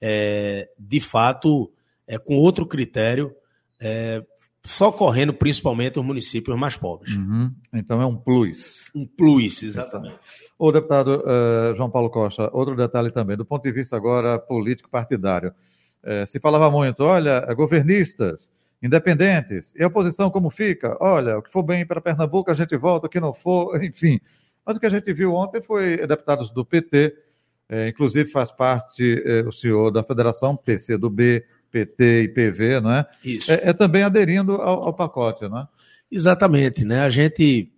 é, 0.00 0.68
de 0.78 1.00
fato, 1.00 1.70
é, 2.06 2.18
com 2.18 2.36
outro 2.36 2.66
critério, 2.66 3.34
é, 3.80 4.22
socorrendo 4.66 5.32
principalmente 5.32 5.98
os 5.98 6.04
municípios 6.04 6.56
mais 6.58 6.76
pobres. 6.76 7.14
Uhum. 7.14 7.52
Então 7.72 8.02
é 8.02 8.06
um 8.06 8.16
plus. 8.16 8.90
Um 8.94 9.06
plus, 9.06 9.62
exatamente. 9.62 10.18
O 10.58 10.72
deputado 10.72 11.22
uh, 11.24 11.74
João 11.76 11.90
Paulo 11.90 12.10
Costa, 12.10 12.50
outro 12.52 12.74
detalhe 12.74 13.10
também, 13.10 13.36
do 13.36 13.44
ponto 13.44 13.62
de 13.62 13.70
vista 13.70 13.96
agora 13.96 14.38
político-partidário. 14.38 15.52
Uh, 16.02 16.26
se 16.26 16.40
falava 16.40 16.70
muito, 16.70 17.04
olha, 17.04 17.40
governistas, 17.54 18.50
independentes, 18.82 19.72
e 19.76 19.84
a 19.84 19.86
oposição 19.86 20.30
como 20.30 20.50
fica? 20.50 20.96
Olha, 21.00 21.38
o 21.38 21.42
que 21.42 21.50
for 21.50 21.62
bem 21.62 21.86
para 21.86 22.00
Pernambuco 22.00 22.50
a 22.50 22.54
gente 22.54 22.76
volta, 22.76 23.06
o 23.06 23.10
que 23.10 23.20
não 23.20 23.32
for, 23.32 23.78
enfim. 23.84 24.20
Mas 24.64 24.76
o 24.76 24.80
que 24.80 24.86
a 24.86 24.90
gente 24.90 25.12
viu 25.12 25.34
ontem 25.34 25.62
foi 25.62 26.04
deputados 26.06 26.50
do 26.50 26.64
PT 26.64 27.14
é, 27.68 27.88
inclusive 27.88 28.30
faz 28.30 28.52
parte 28.52 29.24
o 29.44 29.50
senhor 29.50 29.90
da 29.90 30.02
Federação 30.02 30.56
PCdoB, 30.56 31.44
PT 31.76 32.22
e 32.22 32.28
PV, 32.28 32.80
não 32.80 32.92
é? 32.92 33.06
Isso. 33.22 33.52
É, 33.52 33.60
é 33.64 33.72
também 33.72 34.02
aderindo 34.02 34.52
ao, 34.54 34.84
ao, 34.84 34.94
pacote, 34.94 35.46
não 35.48 35.60
é? 35.60 35.68
Exatamente, 36.10 36.84
né? 36.84 37.00
A 37.00 37.10
gente 37.10 37.70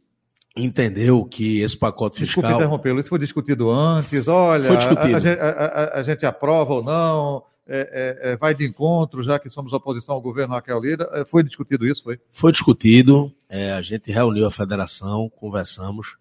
entendeu 0.56 1.24
que 1.24 1.60
esse 1.60 1.76
pacote 1.76 2.20
fiscal... 2.20 2.42
Desculpe 2.42 2.62
interrompê-lo, 2.62 3.00
isso 3.00 3.08
foi 3.08 3.18
discutido 3.18 3.70
antes, 3.70 4.28
olha, 4.28 4.64
foi 4.64 4.76
discutido. 4.76 5.16
A, 5.16 5.32
a, 5.32 5.64
a, 5.64 6.00
a 6.00 6.02
gente 6.04 6.24
aprova 6.24 6.74
ou 6.74 6.84
não, 6.84 7.42
é, 7.66 8.20
é, 8.22 8.32
é, 8.32 8.36
vai 8.36 8.54
de 8.54 8.66
encontro, 8.66 9.22
já 9.22 9.38
que 9.38 9.50
somos 9.50 9.72
oposição 9.72 10.14
ao 10.14 10.20
governo 10.20 10.54
Raquel 10.54 10.80
Lira. 10.80 11.08
É, 11.12 11.24
foi 11.24 11.42
discutido 11.42 11.86
isso, 11.86 12.02
foi? 12.02 12.20
Foi 12.30 12.52
discutido, 12.52 13.32
é, 13.48 13.72
a 13.72 13.82
gente 13.82 14.10
reuniu 14.12 14.46
a 14.46 14.50
federação, 14.50 15.30
conversamos, 15.36 16.16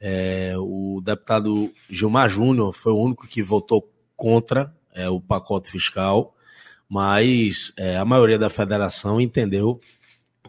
é, 0.00 0.54
o 0.58 1.00
deputado 1.02 1.72
Gilmar 1.88 2.28
Júnior 2.28 2.72
foi 2.72 2.92
o 2.92 2.98
único 2.98 3.26
que 3.28 3.42
votou 3.42 3.88
contra 4.16 4.72
o 5.10 5.18
pacote 5.18 5.70
fiscal, 5.70 6.34
mas 6.92 7.72
é, 7.78 7.96
a 7.96 8.04
maioria 8.04 8.38
da 8.38 8.50
federação 8.50 9.18
entendeu 9.18 9.80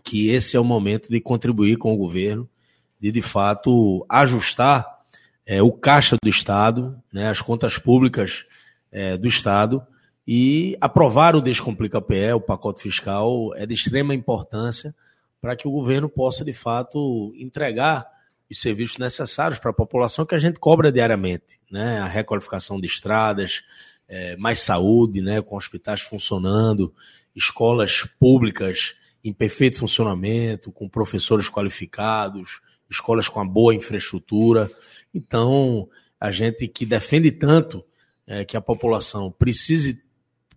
que 0.04 0.30
esse 0.30 0.58
é 0.58 0.60
o 0.60 0.64
momento 0.66 1.08
de 1.08 1.22
contribuir 1.22 1.78
com 1.78 1.94
o 1.94 1.98
governo, 1.98 2.50
de 3.00 3.14
de 3.14 3.22
fato 3.22 4.06
ajustar 4.10 4.86
é, 5.46 5.62
o 5.64 5.72
caixa 5.72 6.18
do 6.22 6.28
Estado, 6.28 7.02
né, 7.14 7.30
as 7.30 7.40
contas 7.40 7.78
públicas 7.78 8.44
é, 8.92 9.16
do 9.16 9.26
Estado, 9.26 9.82
e 10.28 10.76
aprovar 10.82 11.34
o 11.34 11.42
Descomplica 11.42 12.02
PE, 12.02 12.34
o 12.34 12.42
pacote 12.42 12.82
fiscal, 12.82 13.56
é 13.56 13.66
de 13.66 13.74
extrema 13.74 14.14
importância 14.14 14.94
para 15.40 15.56
que 15.56 15.66
o 15.66 15.72
governo 15.72 16.10
possa, 16.10 16.44
de 16.44 16.52
fato, 16.52 17.34
entregar 17.38 18.06
os 18.52 18.60
serviços 18.60 18.98
necessários 18.98 19.60
para 19.60 19.72
a 19.72 19.74
população 19.74 20.26
que 20.26 20.36
a 20.36 20.40
gente 20.40 20.60
cobra 20.60 20.92
diariamente, 20.92 21.58
né? 21.72 22.00
A 22.00 22.06
requalificação 22.06 22.82
de 22.82 22.88
estradas, 22.88 23.64
é, 24.08 24.36
mais 24.38 24.60
saúde, 24.60 25.22
né? 25.22 25.42
Com 25.42 25.56
hospitais 25.56 26.02
funcionando, 26.02 26.94
escolas 27.36 28.08
públicas 28.20 28.96
em 29.24 29.34
perfeito 29.34 29.80
funcionamento, 29.80 30.72
com 30.72 30.90
professores 30.90 31.50
qualificados, 31.50 32.62
escolas 32.90 33.28
com 33.28 33.40
uma 33.40 33.50
boa 33.50 33.74
infraestrutura. 33.74 34.70
Então, 35.14 35.88
a 36.20 36.32
gente 36.32 36.68
que 36.68 36.86
defende 36.86 37.32
tanto 37.32 37.84
é, 38.28 38.46
que 38.46 38.58
a 38.58 38.62
população 38.62 39.32
precise, 39.32 40.02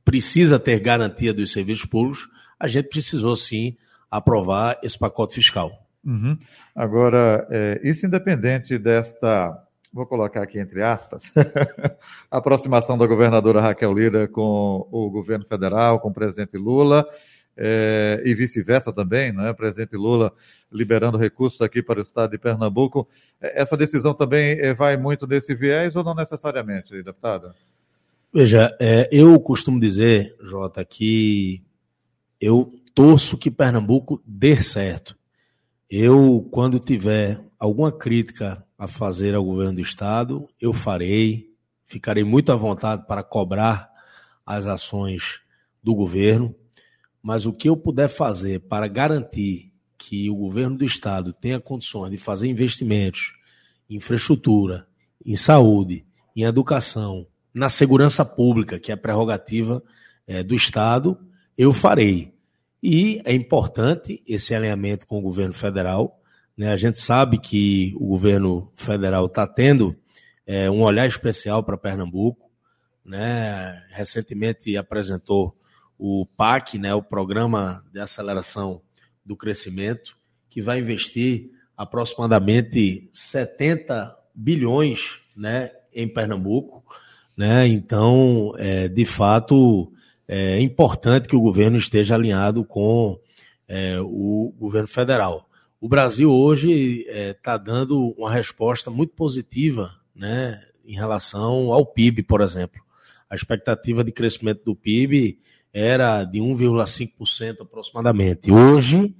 precisa 0.05 0.59
ter 0.59 0.81
garantia 0.81 1.33
dos 1.33 1.53
serviços 1.53 1.85
públicos, 1.85 2.29
a 2.59 2.67
gente 2.67 2.89
precisou 2.89 3.37
sim 3.37 3.77
aprovar 4.11 4.79
esse 4.83 4.99
pacote 4.99 5.35
fiscal. 5.35 5.87
Uhum. 6.05 6.39
Agora, 6.75 7.47
é, 7.51 7.81
isso 7.83 8.07
independente 8.07 8.79
desta, 8.79 9.66
vou 9.97 10.07
colocar 10.07 10.43
aqui 10.43 10.61
entre 10.61 10.83
aspas, 10.83 11.33
aproximação 12.31 12.99
da 12.99 13.07
governadora 13.07 13.63
Raquel 13.63 13.95
Lira 13.95 14.29
com 14.29 14.87
o 14.93 15.11
governo 15.11 15.47
federal, 15.47 15.99
com 15.99 16.11
o 16.11 16.15
presidente 16.15 16.59
Lula, 16.59 17.09
é, 17.57 18.21
e 18.23 18.35
vice-versa 18.35 18.93
também, 18.93 19.33
né? 19.33 19.55
Presidente 19.55 19.97
Lula 19.97 20.31
liberando 20.71 21.17
recursos 21.17 21.63
aqui 21.63 21.83
para 21.83 22.01
o 22.01 22.03
estado 22.03 22.33
de 22.33 22.39
Pernambuco. 22.39 23.09
É, 23.41 23.63
essa 23.63 23.75
decisão 23.75 24.13
também 24.13 24.61
é, 24.61 24.75
vai 24.75 24.99
muito 24.99 25.27
desse 25.27 25.55
viés 25.55 25.97
ou 25.97 26.05
não 26.05 26.15
necessariamente, 26.15 27.03
deputada? 27.03 27.55
Veja, 28.31 28.77
é, 28.79 29.09
eu 29.11 29.41
costumo 29.41 29.81
dizer, 29.81 30.37
Jota, 30.43 30.85
que 30.85 31.63
eu 32.39 32.75
torço 32.95 33.39
que 33.39 33.51
Pernambuco 33.51 34.23
dê 34.27 34.61
certo. 34.61 35.17
Eu, 35.89 36.47
quando 36.51 36.79
tiver 36.79 37.41
alguma 37.59 37.91
crítica 37.91 38.66
a 38.79 38.87
fazer 38.87 39.35
ao 39.35 39.45
governo 39.45 39.75
do 39.75 39.81
Estado, 39.81 40.49
eu 40.61 40.73
farei, 40.73 41.51
ficarei 41.85 42.25
muito 42.25 42.53
à 42.53 42.57
vontade 42.57 43.07
para 43.07 43.23
cobrar 43.23 43.91
as 44.45 44.67
ações 44.67 45.41
do 45.83 45.95
governo, 45.95 46.55
mas 47.23 47.47
o 47.47 47.53
que 47.53 47.69
eu 47.69 47.77
puder 47.77 48.09
fazer 48.09 48.61
para 48.61 48.87
garantir 48.87 49.73
que 49.97 50.31
o 50.31 50.37
governo 50.37 50.77
do 50.77 50.85
Estado 50.85 51.33
tenha 51.33 51.59
condições 51.59 52.11
de 52.11 52.19
fazer 52.19 52.47
investimentos 52.47 53.35
em 53.89 53.97
infraestrutura, 53.97 54.87
em 55.25 55.35
saúde, 55.35 56.07
em 56.35 56.43
educação, 56.43 57.27
na 57.53 57.69
segurança 57.69 58.25
pública, 58.25 58.79
que 58.79 58.91
é 58.91 58.95
a 58.95 58.99
prerrogativa 58.99 59.83
é, 60.27 60.43
do 60.43 60.55
Estado, 60.55 61.19
eu 61.57 61.73
farei. 61.73 62.35
E 62.83 63.21
é 63.25 63.35
importante 63.35 64.23
esse 64.27 64.55
alinhamento 64.55 65.07
com 65.07 65.19
o 65.19 65.23
governo 65.23 65.55
federal. 65.55 66.21
Né? 66.57 66.73
A 66.73 66.77
gente 66.77 66.99
sabe 66.99 67.39
que 67.39 67.95
o 67.97 68.07
governo 68.09 68.73
federal 68.77 69.27
está 69.27 69.47
tendo 69.47 69.97
é, 70.47 70.71
um 70.71 70.83
olhar 70.83 71.07
especial 71.07 71.63
para 71.63 71.77
Pernambuco. 71.77 72.51
Né? 73.05 73.83
Recentemente 73.91 74.77
apresentou 74.77 75.57
o 75.99 76.27
PAC, 76.37 76.79
né? 76.79 76.95
o 76.95 77.03
Programa 77.03 77.85
de 77.93 78.01
Aceleração 78.01 78.81
do 79.25 79.37
Crescimento, 79.37 80.17
que 80.49 80.63
vai 80.63 80.81
investir 80.81 81.51
aproximadamente 81.77 83.09
70 83.13 84.17
bilhões 84.35 85.19
né, 85.37 85.71
em 85.93 86.09
Pernambuco. 86.09 86.85
Né? 87.37 87.67
Então, 87.69 88.53
é, 88.57 88.89
de 88.89 89.05
fato, 89.05 89.93
é 90.27 90.61
importante 90.61 91.29
que 91.29 91.37
o 91.37 91.41
governo 91.41 91.77
esteja 91.77 92.15
alinhado 92.15 92.65
com 92.65 93.19
é, 93.69 93.99
o 94.01 94.55
governo 94.59 94.89
federal. 94.89 95.46
O 95.87 95.89
Brasil 95.89 96.33
hoje 96.33 97.05
está 97.07 97.13
é, 97.13 97.33
tá 97.33 97.57
dando 97.57 98.13
uma 98.19 98.33
resposta 98.33 98.91
muito 98.91 99.15
positiva 99.15 99.95
né, 100.13 100.61
em 100.85 100.97
relação 100.97 101.73
ao 101.73 101.87
PIB, 101.87 102.25
por 102.25 102.41
exemplo. 102.41 102.83
A 103.31 103.37
expectativa 103.37 104.03
de 104.03 104.11
crescimento 104.11 104.65
do 104.65 104.75
PIB 104.75 105.39
era 105.73 106.25
de 106.25 106.41
1,5% 106.41 107.61
aproximadamente. 107.61 108.51
Hoje, 108.51 109.15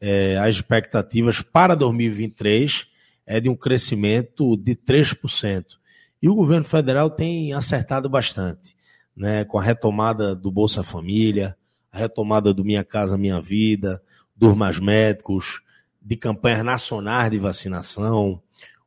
é, 0.00 0.38
as 0.38 0.54
expectativas 0.54 1.40
para 1.40 1.74
2023 1.74 2.86
é 3.26 3.40
de 3.40 3.48
um 3.48 3.56
crescimento 3.56 4.56
de 4.56 4.76
3%. 4.76 5.64
E 6.22 6.28
o 6.28 6.36
governo 6.36 6.64
federal 6.64 7.10
tem 7.10 7.52
acertado 7.52 8.08
bastante, 8.08 8.76
né, 9.16 9.44
com 9.44 9.58
a 9.58 9.62
retomada 9.64 10.36
do 10.36 10.52
Bolsa 10.52 10.84
Família, 10.84 11.56
a 11.90 11.98
retomada 11.98 12.54
do 12.54 12.64
Minha 12.64 12.84
Casa 12.84 13.18
Minha 13.18 13.40
Vida, 13.40 14.00
dos 14.36 14.56
Mais 14.56 14.78
Médicos, 14.78 15.60
de 16.04 16.16
campanhas 16.16 16.64
nacionais 16.64 17.30
de 17.30 17.38
vacinação, 17.38 18.42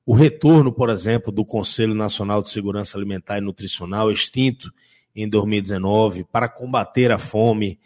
o 0.05 0.13
retorno, 0.13 0.71
por 0.71 0.89
exemplo, 0.89 1.31
do 1.31 1.43
Conselho 1.43 1.95
Nacional 1.95 2.41
de 2.41 2.49
Segurança 2.49 2.97
Alimentar 2.97 3.37
e 3.37 3.41
Nutricional, 3.41 4.11
extinto 4.11 4.71
em 5.15 5.27
2019, 5.27 6.25
para 6.25 6.47
combater 6.47 7.11
a 7.11 7.17
fome, 7.17 7.79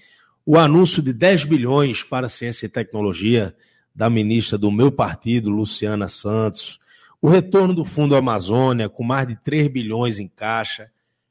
o 0.45 0.57
anúncio 0.57 1.01
de 1.01 1.13
10 1.13 1.45
bilhões 1.45 2.03
para 2.03 2.27
ciência 2.27 2.65
e 2.65 2.69
tecnologia 2.69 3.55
da 3.93 4.09
ministra 4.09 4.57
do 4.57 4.71
meu 4.71 4.91
partido, 4.91 5.50
Luciana 5.50 6.09
Santos, 6.09 6.79
o 7.21 7.29
retorno 7.29 7.74
do 7.74 7.86
Fundo 7.86 8.15
Amazônia, 8.15 8.89
com 8.89 9.03
mais 9.03 9.27
de 9.27 9.36
3 9.36 9.67
bilhões 9.67 10.19
em 10.19 10.27
caixa, 10.27 10.89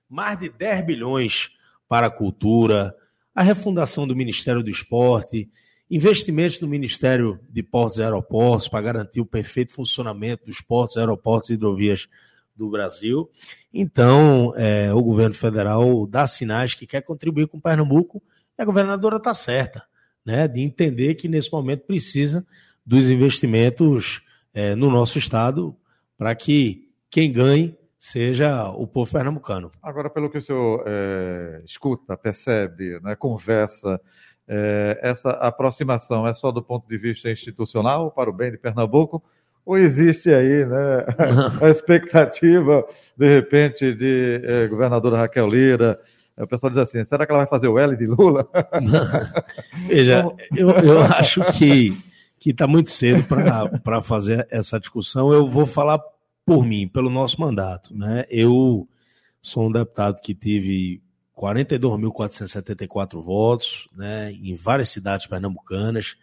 mais 0.08 0.38
de 0.38 0.48
10 0.48 0.86
bilhões 0.86 1.50
para 1.88 2.06
a 2.06 2.10
cultura, 2.10 2.94
a 3.34 3.42
refundação 3.42 4.06
do 4.06 4.16
Ministério 4.16 4.62
do 4.62 4.70
Esporte, 4.70 5.50
investimentos 5.90 6.60
no 6.60 6.68
Ministério 6.68 7.40
de 7.48 7.62
Portos 7.62 7.98
e 7.98 8.02
Aeroportos 8.02 8.68
para 8.68 8.82
garantir 8.82 9.20
o 9.20 9.26
perfeito 9.26 9.72
funcionamento 9.72 10.44
dos 10.44 10.60
portos, 10.60 10.96
aeroportos 10.96 11.50
e 11.50 11.54
hidrovias 11.54 12.08
do 12.54 12.68
Brasil. 12.70 13.30
Então, 13.72 14.52
é, 14.56 14.92
o 14.92 15.02
governo 15.02 15.34
federal 15.34 16.06
dá 16.06 16.26
sinais 16.26 16.74
que 16.74 16.86
quer 16.86 17.02
contribuir 17.02 17.46
com 17.46 17.60
Pernambuco 17.60 18.22
e 18.58 18.62
a 18.62 18.64
governadora 18.64 19.16
está 19.16 19.32
certa, 19.32 19.84
né, 20.24 20.48
de 20.48 20.60
entender 20.60 21.14
que 21.14 21.28
nesse 21.28 21.52
momento 21.52 21.86
precisa 21.86 22.44
dos 22.84 23.08
investimentos 23.08 24.22
é, 24.52 24.74
no 24.74 24.90
nosso 24.90 25.18
estado 25.18 25.76
para 26.16 26.34
que 26.34 26.90
quem 27.08 27.30
ganhe 27.30 27.78
seja 27.98 28.68
o 28.70 28.86
povo 28.86 29.10
pernambucano. 29.10 29.70
Agora, 29.82 30.08
pelo 30.08 30.30
que 30.30 30.38
o 30.38 30.42
senhor 30.42 30.84
é, 30.86 31.62
escuta, 31.64 32.16
percebe, 32.16 33.00
né, 33.00 33.16
conversa, 33.16 34.00
é, 34.48 34.98
essa 35.02 35.30
aproximação 35.30 36.26
é 36.26 36.32
só 36.32 36.50
do 36.50 36.62
ponto 36.62 36.88
de 36.88 36.96
vista 36.96 37.30
institucional 37.30 38.10
para 38.10 38.30
o 38.30 38.32
bem 38.32 38.50
de 38.50 38.56
Pernambuco? 38.56 39.22
Ou 39.64 39.76
existe 39.76 40.30
aí 40.30 40.64
né, 40.64 41.04
a 41.60 41.68
expectativa, 41.68 42.84
de 43.16 43.28
repente, 43.28 43.94
de 43.94 44.40
é, 44.42 44.66
governadora 44.66 45.18
Raquel 45.18 45.46
Lira? 45.46 46.00
O 46.38 46.46
pessoal 46.46 46.70
diz 46.70 46.78
assim: 46.78 47.04
será 47.04 47.26
que 47.26 47.32
ela 47.32 47.40
vai 47.40 47.50
fazer 47.50 47.68
o 47.68 47.78
L 47.78 47.94
de 47.94 48.06
Lula? 48.06 48.48
Veja, 49.86 50.24
eu, 50.56 50.70
eu 50.70 51.02
acho 51.02 51.44
que 51.52 51.94
está 52.46 52.66
muito 52.66 52.88
cedo 52.88 53.24
para 53.82 54.00
fazer 54.00 54.46
essa 54.50 54.80
discussão. 54.80 55.32
Eu 55.32 55.44
vou 55.44 55.66
falar 55.66 56.00
por 56.46 56.64
mim, 56.64 56.88
pelo 56.88 57.10
nosso 57.10 57.38
mandato. 57.40 57.94
Né? 57.94 58.24
Eu 58.30 58.88
sou 59.42 59.68
um 59.68 59.72
deputado 59.72 60.20
que 60.22 60.34
tive 60.34 61.02
42.474 61.38 63.20
votos, 63.20 63.88
né, 63.94 64.32
em 64.32 64.56
várias 64.56 64.88
cidades 64.88 65.26
pernambucanas. 65.26 66.16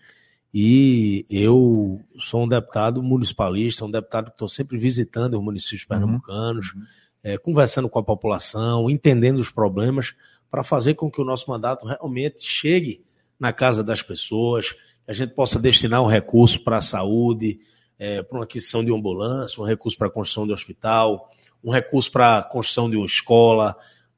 E 0.54 1.26
eu 1.30 2.02
sou 2.20 2.44
um 2.44 2.48
deputado 2.48 3.02
municipalista, 3.02 3.86
um 3.86 3.92
deputado 3.92 4.26
que 4.26 4.32
estou 4.32 4.48
sempre 4.48 4.78
visitando 4.78 5.36
os 5.38 5.44
municípios 5.44 5.84
uhum. 5.84 5.88
pernambucanos, 5.88 6.74
uhum. 6.74 6.82
é, 7.24 7.38
conversando 7.38 7.90
com 7.90 8.00
a 8.00 8.04
população, 8.04 8.90
entendendo 8.90 9.38
os 9.38 9.50
problemas, 9.50 10.14
para 10.52 10.64
fazer 10.64 10.96
com 10.96 11.10
que 11.10 11.22
o 11.22 11.26
nosso 11.26 11.50
mandato 11.50 11.86
realmente 11.86 12.44
chegue 12.44 13.04
na 13.40 13.52
casa 13.54 13.84
das 13.84 14.02
pessoas, 14.02 14.72
que 14.72 15.12
a 15.12 15.14
gente 15.14 15.34
possa 15.34 15.60
destinar 15.60 16.02
um 16.02 16.08
recurso 16.08 16.62
para 16.64 16.78
a 16.78 16.82
saúde, 16.82 17.60
é, 17.98 18.22
para 18.22 18.38
uma 18.38 18.44
aquisição 18.44 18.84
de 18.84 18.92
uma 18.92 19.00
ambulância, 19.00 19.62
um 19.62 19.66
recurso 19.66 19.98
para 19.98 20.08
a 20.08 20.12
construção 20.12 20.46
de 20.46 20.52
um 20.52 20.56
hospital, 20.56 21.30
um 21.64 21.72
recurso 21.72 22.12
para 22.12 22.40
a 22.40 22.44
construção 22.44 22.90
de 22.90 22.98
uma 22.98 23.06
escola, 23.06 23.76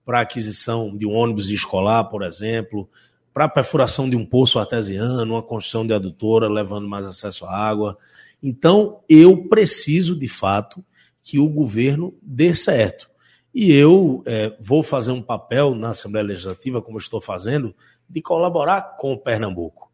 para 0.07 0.21
aquisição 0.21 0.95
de 0.95 1.05
um 1.05 1.13
ônibus 1.13 1.49
escolar, 1.49 2.05
por 2.05 2.23
exemplo, 2.23 2.89
para 3.33 3.43
a 3.43 3.49
perfuração 3.49 4.09
de 4.09 4.15
um 4.15 4.25
poço 4.25 4.57
artesiano, 4.57 5.33
uma 5.33 5.43
construção 5.43 5.85
de 5.85 5.93
adutora, 5.93 6.47
levando 6.47 6.87
mais 6.87 7.05
acesso 7.05 7.45
à 7.45 7.53
água. 7.53 7.97
Então, 8.41 9.01
eu 9.09 9.49
preciso, 9.49 10.17
de 10.17 10.29
fato, 10.29 10.81
que 11.21 11.37
o 11.39 11.49
governo 11.49 12.15
dê 12.21 12.55
certo. 12.55 13.09
E 13.53 13.73
eu 13.73 14.23
é, 14.25 14.55
vou 14.61 14.81
fazer 14.81 15.11
um 15.11 15.21
papel 15.21 15.75
na 15.75 15.89
Assembleia 15.89 16.25
Legislativa, 16.25 16.81
como 16.81 16.97
estou 16.97 17.19
fazendo, 17.19 17.75
de 18.09 18.21
colaborar 18.21 18.95
com 18.97 19.11
o 19.11 19.17
Pernambuco. 19.17 19.91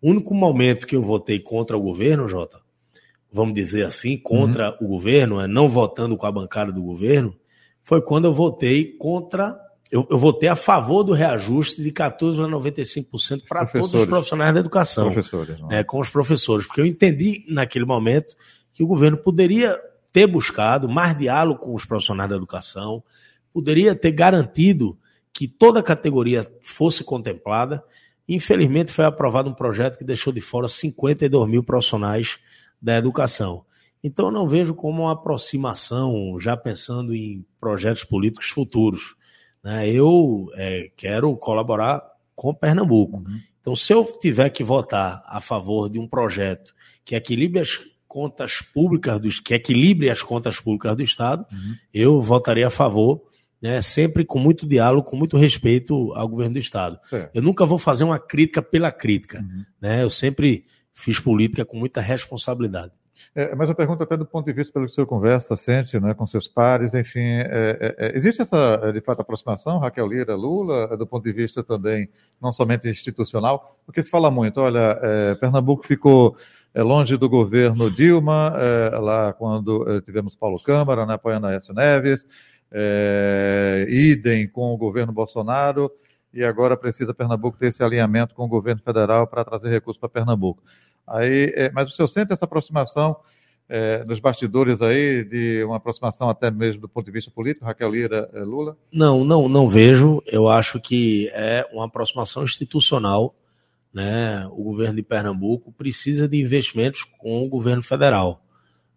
O 0.00 0.10
único 0.10 0.34
momento 0.34 0.88
que 0.88 0.96
eu 0.96 1.02
votei 1.02 1.38
contra 1.38 1.76
o 1.78 1.80
governo, 1.80 2.26
Jota, 2.26 2.58
vamos 3.30 3.54
dizer 3.54 3.86
assim, 3.86 4.18
contra 4.18 4.70
uhum. 4.70 4.86
o 4.86 4.88
governo, 4.88 5.40
é 5.40 5.46
não 5.46 5.68
votando 5.68 6.16
com 6.16 6.26
a 6.26 6.32
bancada 6.32 6.72
do 6.72 6.82
governo, 6.82 7.32
foi 7.82 8.00
quando 8.00 8.26
eu 8.26 8.32
votei 8.34 8.96
contra. 8.96 9.58
Eu, 9.90 10.06
eu 10.10 10.18
votei 10.18 10.48
a 10.48 10.56
favor 10.56 11.02
do 11.02 11.12
reajuste 11.12 11.82
de 11.82 11.92
14,95% 11.92 13.42
para 13.46 13.66
todos 13.66 13.92
os 13.92 14.06
profissionais 14.06 14.54
da 14.54 14.60
educação. 14.60 15.12
Professores, 15.12 15.58
é, 15.70 15.84
com 15.84 16.00
os 16.00 16.08
professores, 16.08 16.66
porque 16.66 16.80
eu 16.80 16.86
entendi 16.86 17.44
naquele 17.48 17.84
momento 17.84 18.34
que 18.72 18.82
o 18.82 18.86
governo 18.86 19.18
poderia 19.18 19.78
ter 20.10 20.26
buscado 20.26 20.88
mais 20.88 21.16
diálogo 21.16 21.60
com 21.60 21.74
os 21.74 21.84
profissionais 21.84 22.30
da 22.30 22.36
educação, 22.36 23.02
poderia 23.52 23.94
ter 23.94 24.12
garantido 24.12 24.96
que 25.32 25.48
toda 25.48 25.80
a 25.80 25.82
categoria 25.82 26.42
fosse 26.62 27.02
contemplada. 27.02 27.82
Infelizmente, 28.28 28.92
foi 28.92 29.04
aprovado 29.04 29.50
um 29.50 29.54
projeto 29.54 29.98
que 29.98 30.04
deixou 30.04 30.32
de 30.32 30.40
fora 30.40 30.68
52 30.68 31.50
mil 31.50 31.62
profissionais 31.62 32.38
da 32.80 32.96
educação. 32.96 33.64
Então, 34.02 34.26
eu 34.26 34.32
não 34.32 34.46
vejo 34.46 34.74
como 34.74 35.02
uma 35.02 35.12
aproximação, 35.12 36.38
já 36.40 36.56
pensando 36.56 37.14
em 37.14 37.44
projetos 37.60 38.04
políticos 38.04 38.48
futuros. 38.48 39.14
Né? 39.62 39.88
Eu 39.88 40.48
é, 40.54 40.90
quero 40.96 41.36
colaborar 41.36 42.02
com 42.34 42.52
Pernambuco. 42.52 43.18
Uhum. 43.18 43.40
Então, 43.60 43.76
se 43.76 43.92
eu 43.92 44.04
tiver 44.04 44.50
que 44.50 44.64
votar 44.64 45.22
a 45.26 45.40
favor 45.40 45.88
de 45.88 45.98
um 45.98 46.08
projeto 46.08 46.74
que 47.04 47.14
equilibre 47.14 47.60
as 47.60 47.80
contas 48.08 48.60
públicas, 48.60 49.20
do, 49.20 49.28
que 49.42 49.54
equilibre 49.54 50.10
as 50.10 50.22
contas 50.22 50.58
públicas 50.58 50.96
do 50.96 51.02
Estado, 51.02 51.46
uhum. 51.50 51.74
eu 51.94 52.20
votaria 52.20 52.66
a 52.66 52.70
favor, 52.70 53.22
né, 53.60 53.80
sempre 53.80 54.24
com 54.24 54.40
muito 54.40 54.66
diálogo, 54.66 55.08
com 55.08 55.16
muito 55.16 55.36
respeito 55.36 56.12
ao 56.14 56.28
governo 56.28 56.54
do 56.54 56.58
Estado. 56.58 56.98
Certo. 57.04 57.30
Eu 57.32 57.40
nunca 57.40 57.64
vou 57.64 57.78
fazer 57.78 58.02
uma 58.02 58.18
crítica 58.18 58.60
pela 58.60 58.90
crítica. 58.90 59.38
Uhum. 59.38 59.64
Né? 59.80 60.02
Eu 60.02 60.10
sempre 60.10 60.64
fiz 60.92 61.20
política 61.20 61.64
com 61.64 61.78
muita 61.78 62.00
responsabilidade. 62.00 62.92
É, 63.34 63.54
mas 63.54 63.66
eu 63.66 63.74
pergunto 63.74 64.02
até 64.02 64.14
do 64.14 64.26
ponto 64.26 64.44
de 64.44 64.52
vista 64.52 64.70
pelo 64.74 64.84
que 64.84 64.92
o 64.92 64.94
senhor 64.94 65.06
conversa, 65.06 65.56
sente 65.56 65.98
né, 65.98 66.12
com 66.12 66.26
seus 66.26 66.46
pares, 66.46 66.92
enfim, 66.92 67.20
é, 67.20 67.94
é, 67.98 68.06
é 68.06 68.16
existe 68.16 68.42
essa, 68.42 68.92
de 68.92 69.00
fato, 69.00 69.22
aproximação, 69.22 69.78
Raquel 69.78 70.06
Lira, 70.06 70.36
Lula, 70.36 70.94
do 70.98 71.06
ponto 71.06 71.24
de 71.24 71.32
vista 71.32 71.64
também, 71.64 72.10
não 72.40 72.52
somente 72.52 72.86
institucional, 72.88 73.78
porque 73.86 74.02
se 74.02 74.10
fala 74.10 74.30
muito, 74.30 74.60
olha, 74.60 74.98
é, 75.00 75.34
Pernambuco 75.36 75.86
ficou 75.86 76.36
é, 76.74 76.82
longe 76.82 77.16
do 77.16 77.26
governo 77.26 77.90
Dilma, 77.90 78.54
lá 79.00 79.32
quando 79.32 80.00
tivemos 80.02 80.36
Paulo 80.36 80.62
Câmara, 80.62 81.06
né, 81.06 81.14
apoiando 81.14 81.46
Aécio 81.46 81.72
Neves, 81.72 82.26
idem 83.88 84.46
com 84.46 84.74
o 84.74 84.76
governo 84.76 85.12
Bolsonaro, 85.12 85.90
e 86.34 86.42
agora 86.44 86.76
precisa 86.76 87.12
Pernambuco 87.12 87.58
ter 87.58 87.68
esse 87.68 87.82
alinhamento 87.82 88.34
com 88.34 88.44
o 88.44 88.48
governo 88.48 88.80
federal 88.82 89.26
para 89.26 89.44
trazer 89.44 89.68
recursos 89.70 90.00
para 90.00 90.08
Pernambuco. 90.08 90.62
Aí, 91.06 91.52
é, 91.56 91.70
mas 91.72 91.90
o 91.90 91.94
senhor 91.94 92.08
sente 92.08 92.32
essa 92.32 92.44
aproximação 92.44 93.16
é, 93.68 94.04
nos 94.04 94.20
bastidores 94.20 94.80
aí, 94.82 95.24
de 95.24 95.64
uma 95.64 95.76
aproximação 95.76 96.28
até 96.28 96.50
mesmo 96.50 96.82
do 96.82 96.88
ponto 96.88 97.06
de 97.06 97.12
vista 97.12 97.30
político, 97.30 97.64
Raquel 97.64 97.90
Lira, 97.90 98.28
é, 98.32 98.40
Lula? 98.40 98.76
Não, 98.92 99.24
não, 99.24 99.48
não 99.48 99.68
vejo. 99.68 100.22
Eu 100.26 100.48
acho 100.48 100.80
que 100.80 101.30
é 101.32 101.66
uma 101.72 101.86
aproximação 101.86 102.44
institucional. 102.44 103.34
Né? 103.92 104.46
O 104.52 104.62
governo 104.64 104.96
de 104.96 105.02
Pernambuco 105.02 105.72
precisa 105.72 106.28
de 106.28 106.40
investimentos 106.40 107.04
com 107.18 107.44
o 107.44 107.48
governo 107.48 107.82
federal. 107.82 108.42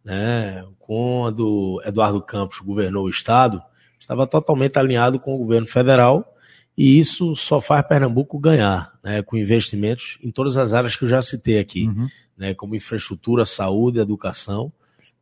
Né? 0.04 0.66
Quando 0.80 1.82
Eduardo 1.86 2.22
Campos 2.22 2.60
governou 2.60 3.06
o 3.06 3.10
estado, 3.10 3.62
estava 4.00 4.28
totalmente 4.28 4.78
alinhado 4.78 5.20
com 5.20 5.36
o 5.36 5.38
governo 5.38 5.68
federal 5.68 6.35
E 6.78 7.00
isso 7.00 7.36
só 7.36 7.62
faz 7.62 7.88
Pernambuco 7.88 8.38
ganhar, 8.38 8.94
né, 9.04 9.22
com 9.22 9.38
investimentos 9.38 10.18
em 10.22 10.30
todas 10.30 10.58
as 10.58 10.74
áreas 10.74 10.96
que 10.96 11.06
eu 11.06 11.10
já 11.10 11.22
citei 11.22 11.58
aqui, 11.58 11.88
uhum. 11.88 12.08
né, 12.38 12.54
como 12.54 12.76
infraestrutura, 12.76 13.46
saúde, 13.46 14.00
educação. 14.00 14.72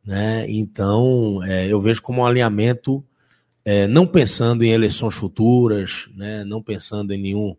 Né, 0.04 0.46
então, 0.48 1.42
é, 1.44 1.66
eu 1.66 1.80
vejo 1.80 2.02
como 2.02 2.22
um 2.22 2.26
alinhamento, 2.26 3.04
é, 3.64 3.86
não 3.86 4.06
pensando 4.06 4.64
em 4.64 4.72
eleições 4.72 5.14
futuras, 5.14 6.08
né, 6.14 6.44
não 6.44 6.60
pensando 6.60 7.12
em 7.12 7.22
nenhum 7.22 7.56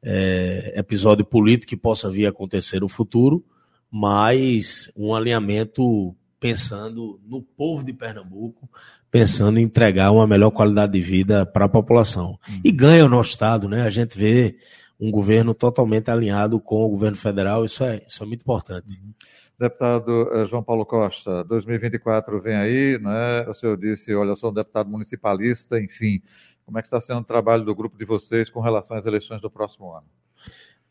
é, 0.00 0.72
episódio 0.76 1.24
político 1.24 1.70
que 1.70 1.76
possa 1.76 2.10
vir 2.10 2.26
a 2.26 2.30
acontecer 2.30 2.80
no 2.80 2.88
futuro, 2.88 3.44
mas 3.90 4.90
um 4.96 5.14
alinhamento 5.14 6.14
pensando 6.38 7.18
no 7.26 7.42
povo 7.42 7.82
de 7.82 7.92
Pernambuco, 7.92 8.68
pensando 9.14 9.60
em 9.60 9.62
entregar 9.62 10.10
uma 10.10 10.26
melhor 10.26 10.50
qualidade 10.50 10.94
de 10.94 11.00
vida 11.00 11.46
para 11.46 11.66
a 11.66 11.68
população. 11.68 12.36
E 12.64 12.72
ganha 12.72 13.06
o 13.06 13.08
nosso 13.08 13.30
Estado, 13.30 13.68
né? 13.68 13.82
A 13.82 13.88
gente 13.88 14.18
vê 14.18 14.56
um 14.98 15.08
governo 15.08 15.54
totalmente 15.54 16.10
alinhado 16.10 16.58
com 16.58 16.84
o 16.84 16.88
governo 16.88 17.16
federal, 17.16 17.64
isso 17.64 17.84
é, 17.84 18.02
isso 18.08 18.24
é 18.24 18.26
muito 18.26 18.42
importante. 18.42 19.00
Uhum. 19.00 19.12
Deputado 19.56 20.28
eh, 20.32 20.46
João 20.46 20.64
Paulo 20.64 20.84
Costa, 20.84 21.44
2024 21.44 22.42
vem 22.42 22.56
aí, 22.56 22.98
né? 23.00 23.48
O 23.48 23.54
senhor 23.54 23.76
disse, 23.76 24.12
olha, 24.12 24.30
eu 24.30 24.36
sou 24.36 24.50
um 24.50 24.54
deputado 24.54 24.90
municipalista, 24.90 25.78
enfim. 25.78 26.20
Como 26.66 26.76
é 26.76 26.82
que 26.82 26.88
está 26.88 27.00
sendo 27.00 27.20
o 27.20 27.24
trabalho 27.24 27.64
do 27.64 27.72
grupo 27.72 27.96
de 27.96 28.04
vocês 28.04 28.50
com 28.50 28.60
relação 28.60 28.96
às 28.96 29.06
eleições 29.06 29.40
do 29.40 29.48
próximo 29.48 29.92
ano? 29.92 30.06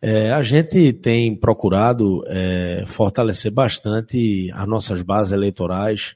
É, 0.01 0.31
a 0.31 0.41
gente 0.41 0.93
tem 0.93 1.35
procurado 1.35 2.23
é, 2.27 2.85
fortalecer 2.87 3.51
bastante 3.51 4.49
as 4.53 4.65
nossas 4.65 5.01
bases 5.01 5.33
eleitorais, 5.33 6.15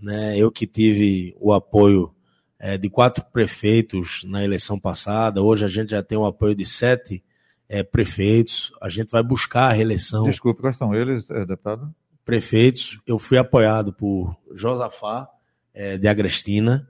né? 0.00 0.36
Eu 0.38 0.50
que 0.50 0.66
tive 0.66 1.34
o 1.38 1.52
apoio 1.52 2.14
é, 2.58 2.76
de 2.76 2.88
quatro 2.88 3.24
prefeitos 3.32 4.24
na 4.24 4.44
eleição 4.44 4.78
passada, 4.78 5.42
hoje 5.42 5.64
a 5.64 5.68
gente 5.68 5.90
já 5.90 6.02
tem 6.02 6.16
o 6.16 6.26
apoio 6.26 6.54
de 6.54 6.64
sete 6.64 7.22
é, 7.68 7.82
prefeitos. 7.82 8.72
A 8.80 8.88
gente 8.88 9.10
vai 9.10 9.22
buscar 9.22 9.68
a 9.68 9.72
reeleição. 9.72 10.24
Desculpe, 10.24 10.60
quais 10.60 10.76
são 10.76 10.94
eles, 10.94 11.28
é, 11.30 11.44
deputado? 11.44 11.94
Prefeitos. 12.24 12.98
Eu 13.06 13.18
fui 13.18 13.38
apoiado 13.38 13.92
por 13.92 14.36
Josafá 14.52 15.28
é, 15.74 15.96
de 15.96 16.08
Agrestina, 16.08 16.88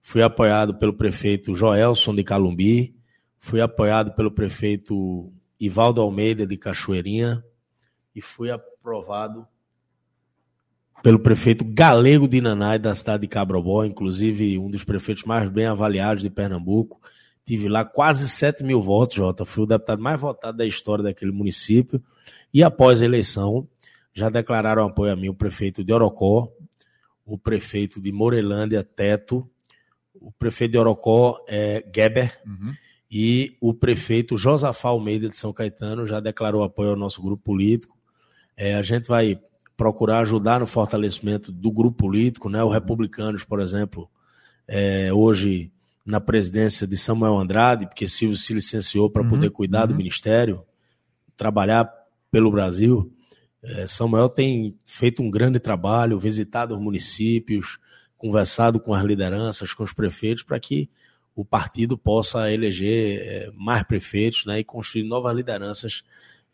fui 0.00 0.22
apoiado 0.22 0.74
pelo 0.78 0.94
prefeito 0.94 1.54
Joelson 1.54 2.14
de 2.14 2.24
Calumbi, 2.24 2.94
fui 3.38 3.60
apoiado 3.60 4.12
pelo 4.14 4.30
prefeito 4.30 5.32
Ivaldo 5.60 6.00
Almeida 6.00 6.46
de 6.46 6.56
Cachoeirinha 6.56 7.44
e 8.14 8.20
fui 8.20 8.50
aprovado 8.50 9.46
pelo 11.02 11.18
prefeito 11.18 11.64
Galego 11.64 12.28
de 12.28 12.40
Nanai, 12.40 12.78
da 12.78 12.94
cidade 12.94 13.22
de 13.22 13.28
Cabrobó, 13.28 13.84
inclusive 13.84 14.56
um 14.58 14.70
dos 14.70 14.84
prefeitos 14.84 15.24
mais 15.24 15.50
bem 15.50 15.66
avaliados 15.66 16.22
de 16.22 16.30
Pernambuco. 16.30 17.00
Tive 17.44 17.68
lá 17.68 17.84
quase 17.84 18.28
7 18.28 18.62
mil 18.62 18.80
votos, 18.80 19.16
Jota. 19.16 19.44
Fui 19.44 19.64
o 19.64 19.66
deputado 19.66 20.00
mais 20.00 20.20
votado 20.20 20.56
da 20.56 20.64
história 20.64 21.02
daquele 21.02 21.32
município. 21.32 22.00
E 22.54 22.62
após 22.62 23.02
a 23.02 23.04
eleição, 23.04 23.66
já 24.14 24.30
declararam 24.30 24.84
apoio 24.84 25.12
a 25.12 25.16
mim 25.16 25.28
o 25.28 25.34
prefeito 25.34 25.82
de 25.82 25.92
Orocó, 25.92 26.48
o 27.26 27.36
prefeito 27.36 28.00
de 28.00 28.12
Morelândia, 28.12 28.84
Teto, 28.84 29.48
o 30.14 30.30
prefeito 30.30 30.72
de 30.72 30.78
Orocó 30.78 31.44
é 31.48 31.84
Geber, 31.92 32.38
uhum. 32.46 32.72
e 33.10 33.56
o 33.60 33.74
prefeito 33.74 34.36
Josafá 34.36 34.90
Almeida 34.90 35.28
de 35.28 35.36
São 35.36 35.52
Caetano 35.52 36.06
já 36.06 36.20
declarou 36.20 36.62
apoio 36.62 36.90
ao 36.90 36.96
nosso 36.96 37.20
grupo 37.20 37.42
político. 37.42 37.96
É, 38.56 38.74
a 38.74 38.82
gente 38.82 39.08
vai 39.08 39.40
procurar 39.76 40.20
ajudar 40.20 40.60
no 40.60 40.66
fortalecimento 40.66 41.50
do 41.50 41.70
grupo 41.70 41.98
político, 41.98 42.48
né? 42.48 42.62
O 42.62 42.68
Republicanos, 42.68 43.44
por 43.44 43.60
exemplo, 43.60 44.08
é, 44.66 45.12
hoje 45.12 45.72
na 46.04 46.20
presidência 46.20 46.86
de 46.86 46.96
Samuel 46.96 47.38
Andrade, 47.38 47.86
porque 47.86 48.08
Silvio 48.08 48.36
se 48.36 48.52
licenciou 48.52 49.08
para 49.08 49.22
uhum, 49.22 49.28
poder 49.28 49.50
cuidar 49.50 49.82
uhum. 49.82 49.88
do 49.88 49.94
ministério, 49.94 50.64
trabalhar 51.36 51.90
pelo 52.30 52.50
Brasil. 52.50 53.12
É, 53.62 53.86
Samuel 53.86 54.28
tem 54.28 54.76
feito 54.84 55.22
um 55.22 55.30
grande 55.30 55.60
trabalho, 55.60 56.18
visitado 56.18 56.74
os 56.74 56.80
municípios, 56.80 57.78
conversado 58.18 58.80
com 58.80 58.94
as 58.94 59.04
lideranças, 59.04 59.72
com 59.72 59.84
os 59.84 59.92
prefeitos, 59.92 60.42
para 60.42 60.58
que 60.58 60.90
o 61.34 61.44
partido 61.44 61.96
possa 61.96 62.50
eleger 62.50 63.20
é, 63.20 63.50
mais 63.54 63.82
prefeitos 63.84 64.44
né, 64.44 64.58
e 64.58 64.64
construir 64.64 65.04
novas 65.04 65.34
lideranças 65.34 66.02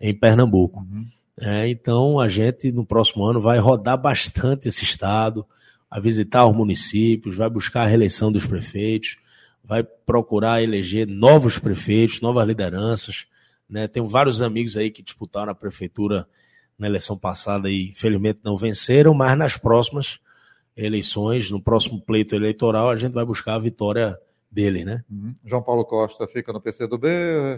em 0.01 0.15
Pernambuco. 0.15 0.81
Uhum. 0.81 1.07
É, 1.41 1.69
então, 1.69 2.19
a 2.19 2.29
gente, 2.29 2.73
no 2.73 2.85
próximo 2.85 3.25
ano, 3.25 3.41
vai 3.41 3.59
rodar 3.59 4.01
bastante 4.01 4.69
esse 4.69 4.85
estado, 4.85 5.47
vai 5.91 6.01
visitar 6.01 6.47
os 6.47 6.57
municípios, 6.57 7.37
vai 7.37 7.49
buscar 7.49 7.83
a 7.83 7.87
reeleição 7.87 8.31
dos 8.31 8.47
prefeitos, 8.47 9.17
vai 9.63 9.83
procurar 9.83 10.63
eleger 10.63 11.07
novos 11.07 11.59
prefeitos, 11.59 12.21
novas 12.21 12.47
lideranças. 12.47 13.27
Né? 13.69 13.87
Tenho 13.87 14.07
vários 14.07 14.41
amigos 14.41 14.77
aí 14.77 14.91
que 14.91 15.03
disputaram 15.03 15.53
a 15.53 15.55
prefeitura 15.55 16.27
na 16.79 16.87
eleição 16.87 17.19
passada 17.19 17.69
e, 17.69 17.91
infelizmente, 17.91 18.41
não 18.43 18.57
venceram, 18.57 19.13
mas 19.13 19.37
nas 19.37 19.57
próximas 19.57 20.21
eleições, 20.77 21.51
no 21.51 21.61
próximo 21.61 22.01
pleito 22.01 22.35
eleitoral, 22.35 22.89
a 22.89 22.97
gente 22.97 23.13
vai 23.13 23.25
buscar 23.25 23.57
a 23.57 23.59
vitória 23.59 24.17
dele, 24.51 24.85
né? 24.85 25.05
Uhum. 25.11 25.35
João 25.45 25.63
Paulo 25.63 25.85
Costa 25.85 26.27
fica 26.27 26.53
no 26.53 26.61
PCdoB, 26.61 27.07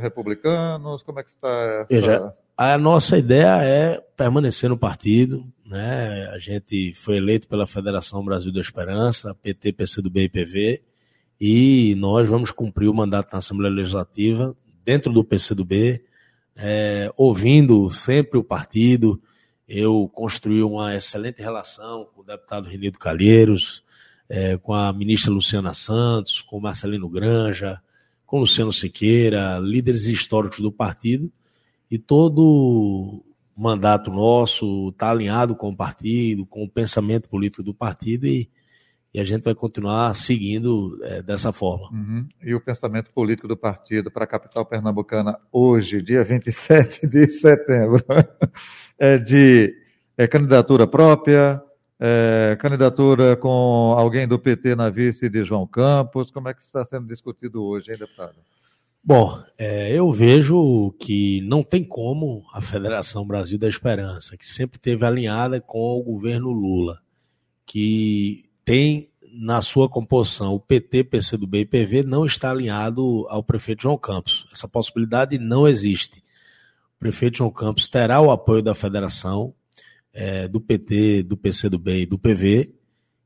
republicanos, 0.00 1.02
como 1.02 1.20
é 1.20 1.22
que 1.22 1.30
está 1.30 1.48
essa... 1.48 1.86
Veja, 1.88 2.34
a 2.62 2.76
nossa 2.76 3.16
ideia 3.16 3.64
é 3.64 3.98
permanecer 4.14 4.68
no 4.68 4.76
partido, 4.76 5.50
né? 5.64 6.28
A 6.28 6.38
gente 6.38 6.92
foi 6.92 7.16
eleito 7.16 7.48
pela 7.48 7.66
Federação 7.66 8.22
Brasil 8.22 8.52
da 8.52 8.60
Esperança, 8.60 9.34
PT, 9.34 9.72
PCdoB 9.72 10.24
e 10.24 10.28
PV, 10.28 10.82
e 11.40 11.94
nós 11.94 12.28
vamos 12.28 12.50
cumprir 12.50 12.90
o 12.90 12.92
mandato 12.92 13.32
na 13.32 13.38
Assembleia 13.38 13.74
Legislativa 13.74 14.54
dentro 14.84 15.10
do 15.10 15.24
PCdoB, 15.24 16.04
é, 16.54 17.10
ouvindo 17.16 17.88
sempre 17.88 18.38
o 18.38 18.44
partido. 18.44 19.18
Eu 19.66 20.06
construí 20.12 20.62
uma 20.62 20.94
excelente 20.94 21.40
relação 21.40 22.10
com 22.14 22.20
o 22.20 22.24
deputado 22.24 22.68
Renildo 22.68 22.98
Calheiros, 22.98 23.82
é, 24.28 24.58
com 24.58 24.74
a 24.74 24.92
ministra 24.92 25.32
Luciana 25.32 25.72
Santos, 25.72 26.42
com 26.42 26.60
Marcelino 26.60 27.08
Granja, 27.08 27.80
com 28.26 28.38
Luciano 28.38 28.70
Siqueira, 28.70 29.58
líderes 29.58 30.04
históricos 30.04 30.60
do 30.60 30.70
partido, 30.70 31.32
e 31.90 31.98
todo 31.98 33.24
mandato 33.56 34.10
nosso 34.10 34.88
está 34.90 35.10
alinhado 35.10 35.54
com 35.54 35.70
o 35.70 35.76
partido, 35.76 36.46
com 36.46 36.64
o 36.64 36.70
pensamento 36.70 37.28
político 37.28 37.62
do 37.62 37.74
partido 37.74 38.26
e, 38.26 38.48
e 39.12 39.20
a 39.20 39.24
gente 39.24 39.42
vai 39.42 39.54
continuar 39.54 40.14
seguindo 40.14 40.98
é, 41.02 41.20
dessa 41.20 41.52
forma. 41.52 41.88
Uhum. 41.90 42.26
E 42.42 42.54
o 42.54 42.60
pensamento 42.60 43.12
político 43.12 43.48
do 43.48 43.56
partido 43.56 44.10
para 44.10 44.24
a 44.24 44.26
capital 44.26 44.64
pernambucana 44.64 45.38
hoje, 45.52 46.00
dia 46.00 46.24
27 46.24 47.04
de 47.08 47.30
setembro, 47.32 48.02
é 48.98 49.18
de 49.18 49.74
é, 50.16 50.26
candidatura 50.26 50.86
própria, 50.86 51.60
é, 51.98 52.56
candidatura 52.58 53.36
com 53.36 53.94
alguém 53.98 54.26
do 54.26 54.38
PT 54.38 54.74
na 54.74 54.88
vice 54.88 55.28
de 55.28 55.44
João 55.44 55.66
Campos. 55.66 56.30
Como 56.30 56.48
é 56.48 56.54
que 56.54 56.62
está 56.62 56.82
sendo 56.84 57.06
discutido 57.06 57.62
hoje, 57.62 57.90
hein, 57.90 57.98
deputado? 57.98 58.36
Bom, 59.02 59.42
é, 59.56 59.92
eu 59.92 60.12
vejo 60.12 60.94
que 61.00 61.40
não 61.42 61.62
tem 61.62 61.82
como 61.82 62.44
a 62.52 62.60
Federação 62.60 63.26
Brasil 63.26 63.58
da 63.58 63.68
Esperança, 63.68 64.36
que 64.36 64.46
sempre 64.46 64.78
teve 64.78 65.04
alinhada 65.06 65.60
com 65.60 65.98
o 65.98 66.02
governo 66.02 66.50
Lula, 66.50 67.00
que 67.64 68.44
tem 68.64 69.10
na 69.32 69.62
sua 69.62 69.88
composição 69.88 70.54
o 70.54 70.60
PT, 70.60 71.04
PCdoB 71.04 71.60
e 71.60 71.66
PV, 71.66 72.02
não 72.02 72.26
está 72.26 72.50
alinhado 72.50 73.26
ao 73.28 73.42
prefeito 73.42 73.82
João 73.82 73.96
Campos. 73.96 74.46
Essa 74.52 74.68
possibilidade 74.68 75.38
não 75.38 75.66
existe. 75.66 76.20
O 76.96 77.00
prefeito 77.00 77.38
João 77.38 77.50
Campos 77.50 77.88
terá 77.88 78.20
o 78.20 78.30
apoio 78.30 78.62
da 78.62 78.74
federação, 78.74 79.54
é, 80.12 80.46
do 80.46 80.60
PT, 80.60 81.22
do 81.22 81.36
PCdoB 81.36 82.02
e 82.02 82.06
do 82.06 82.18
PV, 82.18 82.74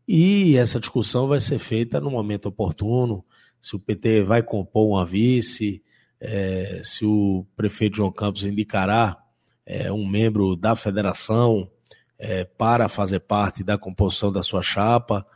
e 0.06 0.56
essa 0.56 0.78
discussão 0.78 1.26
vai 1.26 1.40
ser 1.40 1.58
feita 1.58 2.00
no 2.00 2.10
momento 2.10 2.46
oportuno, 2.46 3.24
se 3.64 3.74
o 3.74 3.80
PT 3.80 4.24
vai 4.24 4.42
compor 4.42 4.90
uma 4.90 5.06
vice, 5.06 5.82
é, 6.20 6.82
se 6.84 7.02
o 7.02 7.46
prefeito 7.56 7.96
João 7.96 8.12
Campos 8.12 8.44
indicará 8.44 9.16
é, 9.64 9.90
um 9.90 10.06
membro 10.06 10.54
da 10.54 10.76
federação 10.76 11.70
é, 12.18 12.44
para 12.44 12.90
fazer 12.90 13.20
parte 13.20 13.64
da 13.64 13.78
composição 13.78 14.30
da 14.30 14.42
sua 14.42 14.60
chapa, 14.60 15.26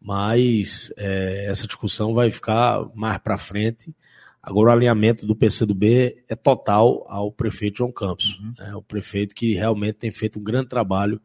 mas 0.00 0.90
é, 0.96 1.44
essa 1.46 1.66
discussão 1.66 2.14
vai 2.14 2.30
ficar 2.30 2.88
mais 2.94 3.18
para 3.18 3.36
frente. 3.36 3.94
Agora, 4.42 4.70
o 4.70 4.72
alinhamento 4.72 5.26
do 5.26 5.36
PCdoB 5.36 6.24
é 6.26 6.34
total 6.34 7.04
ao 7.06 7.30
prefeito 7.30 7.78
João 7.78 7.92
Campos. 7.92 8.38
Uhum. 8.38 8.54
É 8.60 8.74
o 8.74 8.80
prefeito 8.80 9.34
que 9.34 9.52
realmente 9.52 9.96
tem 9.96 10.10
feito 10.10 10.38
um 10.38 10.42
grande 10.42 10.70
trabalho 10.70 11.20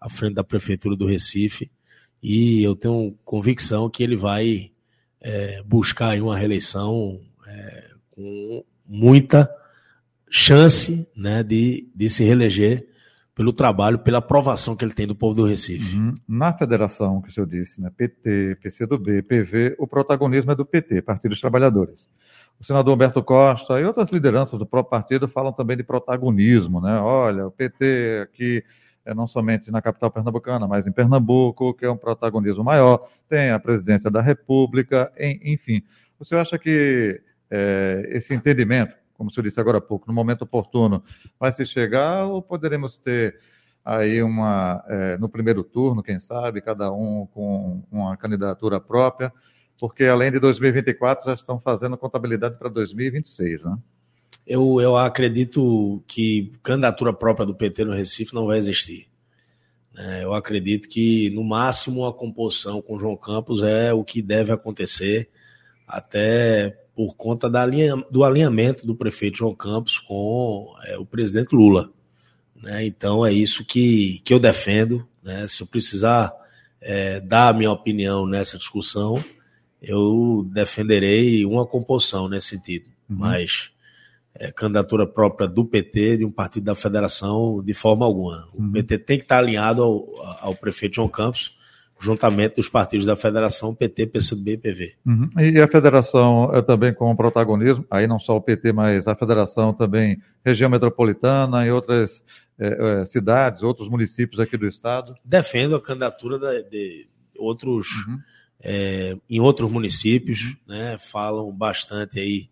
à 0.00 0.08
frente 0.08 0.34
da 0.34 0.44
Prefeitura 0.44 0.94
do 0.94 1.08
Recife. 1.08 1.72
E 2.22 2.62
eu 2.62 2.76
tenho 2.76 3.18
convicção 3.24 3.90
que 3.90 4.00
ele 4.00 4.14
vai 4.14 4.70
é, 5.24 5.62
buscar 5.64 6.20
uma 6.20 6.36
reeleição 6.36 7.18
é, 7.46 7.90
com 8.10 8.62
muita 8.86 9.50
chance 10.28 11.08
né, 11.16 11.42
de, 11.42 11.88
de 11.94 12.10
se 12.10 12.22
reeleger 12.22 12.86
pelo 13.34 13.52
trabalho, 13.52 13.98
pela 13.98 14.18
aprovação 14.18 14.76
que 14.76 14.84
ele 14.84 14.92
tem 14.92 15.06
do 15.06 15.14
povo 15.14 15.34
do 15.34 15.46
Recife. 15.46 15.96
Uhum. 15.96 16.14
Na 16.28 16.52
federação, 16.52 17.20
que 17.20 17.30
o 17.30 17.32
senhor 17.32 17.46
disse, 17.46 17.80
né, 17.80 17.90
PT, 17.96 18.58
PCdoB, 18.62 19.22
PV, 19.22 19.74
o 19.78 19.86
protagonismo 19.88 20.52
é 20.52 20.54
do 20.54 20.64
PT, 20.64 21.02
Partido 21.02 21.30
dos 21.30 21.40
Trabalhadores. 21.40 22.08
O 22.60 22.64
senador 22.64 22.94
Humberto 22.94 23.22
Costa 23.22 23.80
e 23.80 23.84
outras 23.84 24.10
lideranças 24.10 24.58
do 24.58 24.66
próprio 24.66 24.90
partido 24.90 25.26
falam 25.26 25.52
também 25.52 25.76
de 25.76 25.82
protagonismo, 25.82 26.80
né? 26.80 27.00
Olha, 27.00 27.48
o 27.48 27.50
PT 27.50 28.20
aqui 28.22 28.62
não 29.12 29.26
somente 29.26 29.70
na 29.70 29.82
capital 29.82 30.10
pernambucana, 30.10 30.68
mas 30.68 30.86
em 30.86 30.92
Pernambuco, 30.92 31.74
que 31.74 31.84
é 31.84 31.90
um 31.90 31.96
protagonismo 31.96 32.62
maior, 32.62 33.06
tem 33.28 33.50
a 33.50 33.58
presidência 33.58 34.10
da 34.10 34.22
República, 34.22 35.12
enfim. 35.18 35.82
O 36.18 36.24
senhor 36.24 36.40
acha 36.40 36.56
que 36.56 37.20
é, 37.50 38.06
esse 38.10 38.32
entendimento, 38.32 38.94
como 39.14 39.28
o 39.28 39.32
senhor 39.32 39.44
disse 39.44 39.60
agora 39.60 39.78
há 39.78 39.80
pouco, 39.80 40.06
no 40.06 40.14
momento 40.14 40.42
oportuno, 40.42 41.02
vai 41.38 41.52
se 41.52 41.66
chegar 41.66 42.26
ou 42.26 42.40
poderemos 42.40 42.96
ter 42.96 43.38
aí 43.84 44.22
uma, 44.22 44.82
é, 44.88 45.18
no 45.18 45.28
primeiro 45.28 45.64
turno, 45.64 46.02
quem 46.02 46.20
sabe, 46.20 46.60
cada 46.60 46.92
um 46.92 47.26
com 47.26 47.82
uma 47.90 48.16
candidatura 48.16 48.80
própria? 48.80 49.32
porque 49.78 50.04
além 50.04 50.30
de 50.30 50.38
2024 50.38 51.26
já 51.26 51.34
estão 51.34 51.60
fazendo 51.60 51.96
contabilidade 51.96 52.56
para 52.56 52.68
2026, 52.68 53.64
né? 53.64 53.76
Eu, 54.46 54.80
eu 54.80 54.96
acredito 54.96 56.02
que 56.06 56.52
candidatura 56.62 57.12
própria 57.12 57.46
do 57.46 57.54
PT 57.54 57.84
no 57.84 57.92
Recife 57.92 58.34
não 58.34 58.46
vai 58.46 58.58
existir. 58.58 59.08
É, 59.96 60.24
eu 60.24 60.34
acredito 60.34 60.88
que, 60.88 61.30
no 61.30 61.44
máximo, 61.44 62.04
a 62.04 62.12
composição 62.12 62.82
com 62.82 62.98
João 62.98 63.16
Campos 63.16 63.62
é 63.62 63.92
o 63.92 64.04
que 64.04 64.20
deve 64.20 64.52
acontecer, 64.52 65.30
até 65.86 66.76
por 66.94 67.14
conta 67.16 67.48
da 67.48 67.64
linha, 67.64 67.96
do 68.10 68.24
alinhamento 68.24 68.86
do 68.86 68.94
prefeito 68.94 69.38
João 69.38 69.54
Campos 69.54 69.98
com 69.98 70.74
é, 70.84 70.98
o 70.98 71.06
presidente 71.06 71.54
Lula. 71.54 71.90
Né? 72.56 72.86
Então, 72.86 73.24
é 73.24 73.32
isso 73.32 73.64
que, 73.64 74.20
que 74.24 74.34
eu 74.34 74.38
defendo. 74.38 75.06
Né? 75.22 75.46
Se 75.46 75.62
eu 75.62 75.66
precisar 75.66 76.32
é, 76.80 77.20
dar 77.20 77.48
a 77.48 77.52
minha 77.52 77.70
opinião 77.70 78.26
nessa 78.26 78.58
discussão, 78.58 79.22
eu 79.80 80.46
defenderei 80.52 81.44
uma 81.44 81.66
composição 81.66 82.28
nesse 82.28 82.48
sentido. 82.48 82.88
Uhum. 83.08 83.16
Mas 83.18 83.70
é, 84.34 84.50
candidatura 84.50 85.06
própria 85.06 85.46
do 85.46 85.64
PT, 85.64 86.18
de 86.18 86.24
um 86.24 86.30
partido 86.30 86.64
da 86.64 86.74
federação, 86.74 87.62
de 87.62 87.74
forma 87.74 88.04
alguma. 88.04 88.48
O 88.52 88.62
uhum. 88.62 88.72
PT 88.72 88.98
tem 88.98 89.18
que 89.18 89.24
estar 89.24 89.38
alinhado 89.38 89.82
ao, 89.82 90.04
ao 90.40 90.54
prefeito 90.54 90.96
João 90.96 91.08
Campos, 91.08 91.56
juntamente 92.00 92.56
dos 92.56 92.68
partidos 92.68 93.06
da 93.06 93.14
federação, 93.14 93.74
PT, 93.74 94.06
PCdoB 94.08 94.52
e 94.52 94.58
PV. 94.58 94.94
Uhum. 95.06 95.30
E 95.38 95.60
a 95.60 95.68
federação 95.68 96.54
é 96.54 96.60
também 96.60 96.92
com 96.92 97.14
protagonismo, 97.14 97.86
aí 97.90 98.06
não 98.06 98.18
só 98.18 98.36
o 98.36 98.40
PT, 98.40 98.72
mas 98.72 99.06
a 99.06 99.14
federação 99.14 99.72
também, 99.72 100.20
região 100.44 100.68
metropolitana 100.68 101.64
e 101.64 101.70
outras 101.70 102.22
é, 102.58 103.02
é, 103.02 103.06
cidades, 103.06 103.62
outros 103.62 103.88
municípios 103.88 104.40
aqui 104.40 104.56
do 104.56 104.66
estado? 104.66 105.14
Defendo 105.24 105.76
a 105.76 105.80
candidatura 105.80 106.38
de, 106.38 106.68
de 106.68 107.08
outros 107.36 107.88
uhum 108.06 108.18
é, 108.64 109.16
em 109.28 109.40
outros 109.40 109.70
municípios, 109.70 110.40
uhum. 110.40 110.56
né, 110.68 110.96
falam 110.98 111.52
bastante 111.52 112.18
aí 112.18 112.48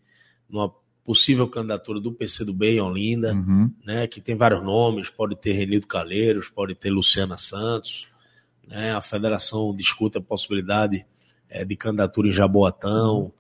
numa 0.49 0.71
possível 1.05 1.49
candidatura 1.49 2.01
do 2.01 2.13
PCdoB 2.13 2.77
em 2.77 2.81
Olinda, 2.81 3.35
uhum. 3.35 3.73
né, 3.85 4.07
que 4.07 4.21
tem 4.21 4.37
vários 4.37 4.63
nomes, 4.63 5.11
pode 5.11 5.37
ter 5.37 5.53
Renildo 5.53 5.87
Calheiros, 5.87 6.49
pode 6.49 6.75
ter 6.75 6.91
Luciana 6.91 7.37
Santos, 7.37 8.07
né, 8.67 8.95
a 8.95 9.01
federação 9.01 9.75
discute 9.75 10.19
a 10.19 10.21
possibilidade 10.21 11.05
é, 11.49 11.65
de 11.65 11.77
candidatura 11.77 12.29
em 12.29 12.33
Jaboatão, 12.33 13.33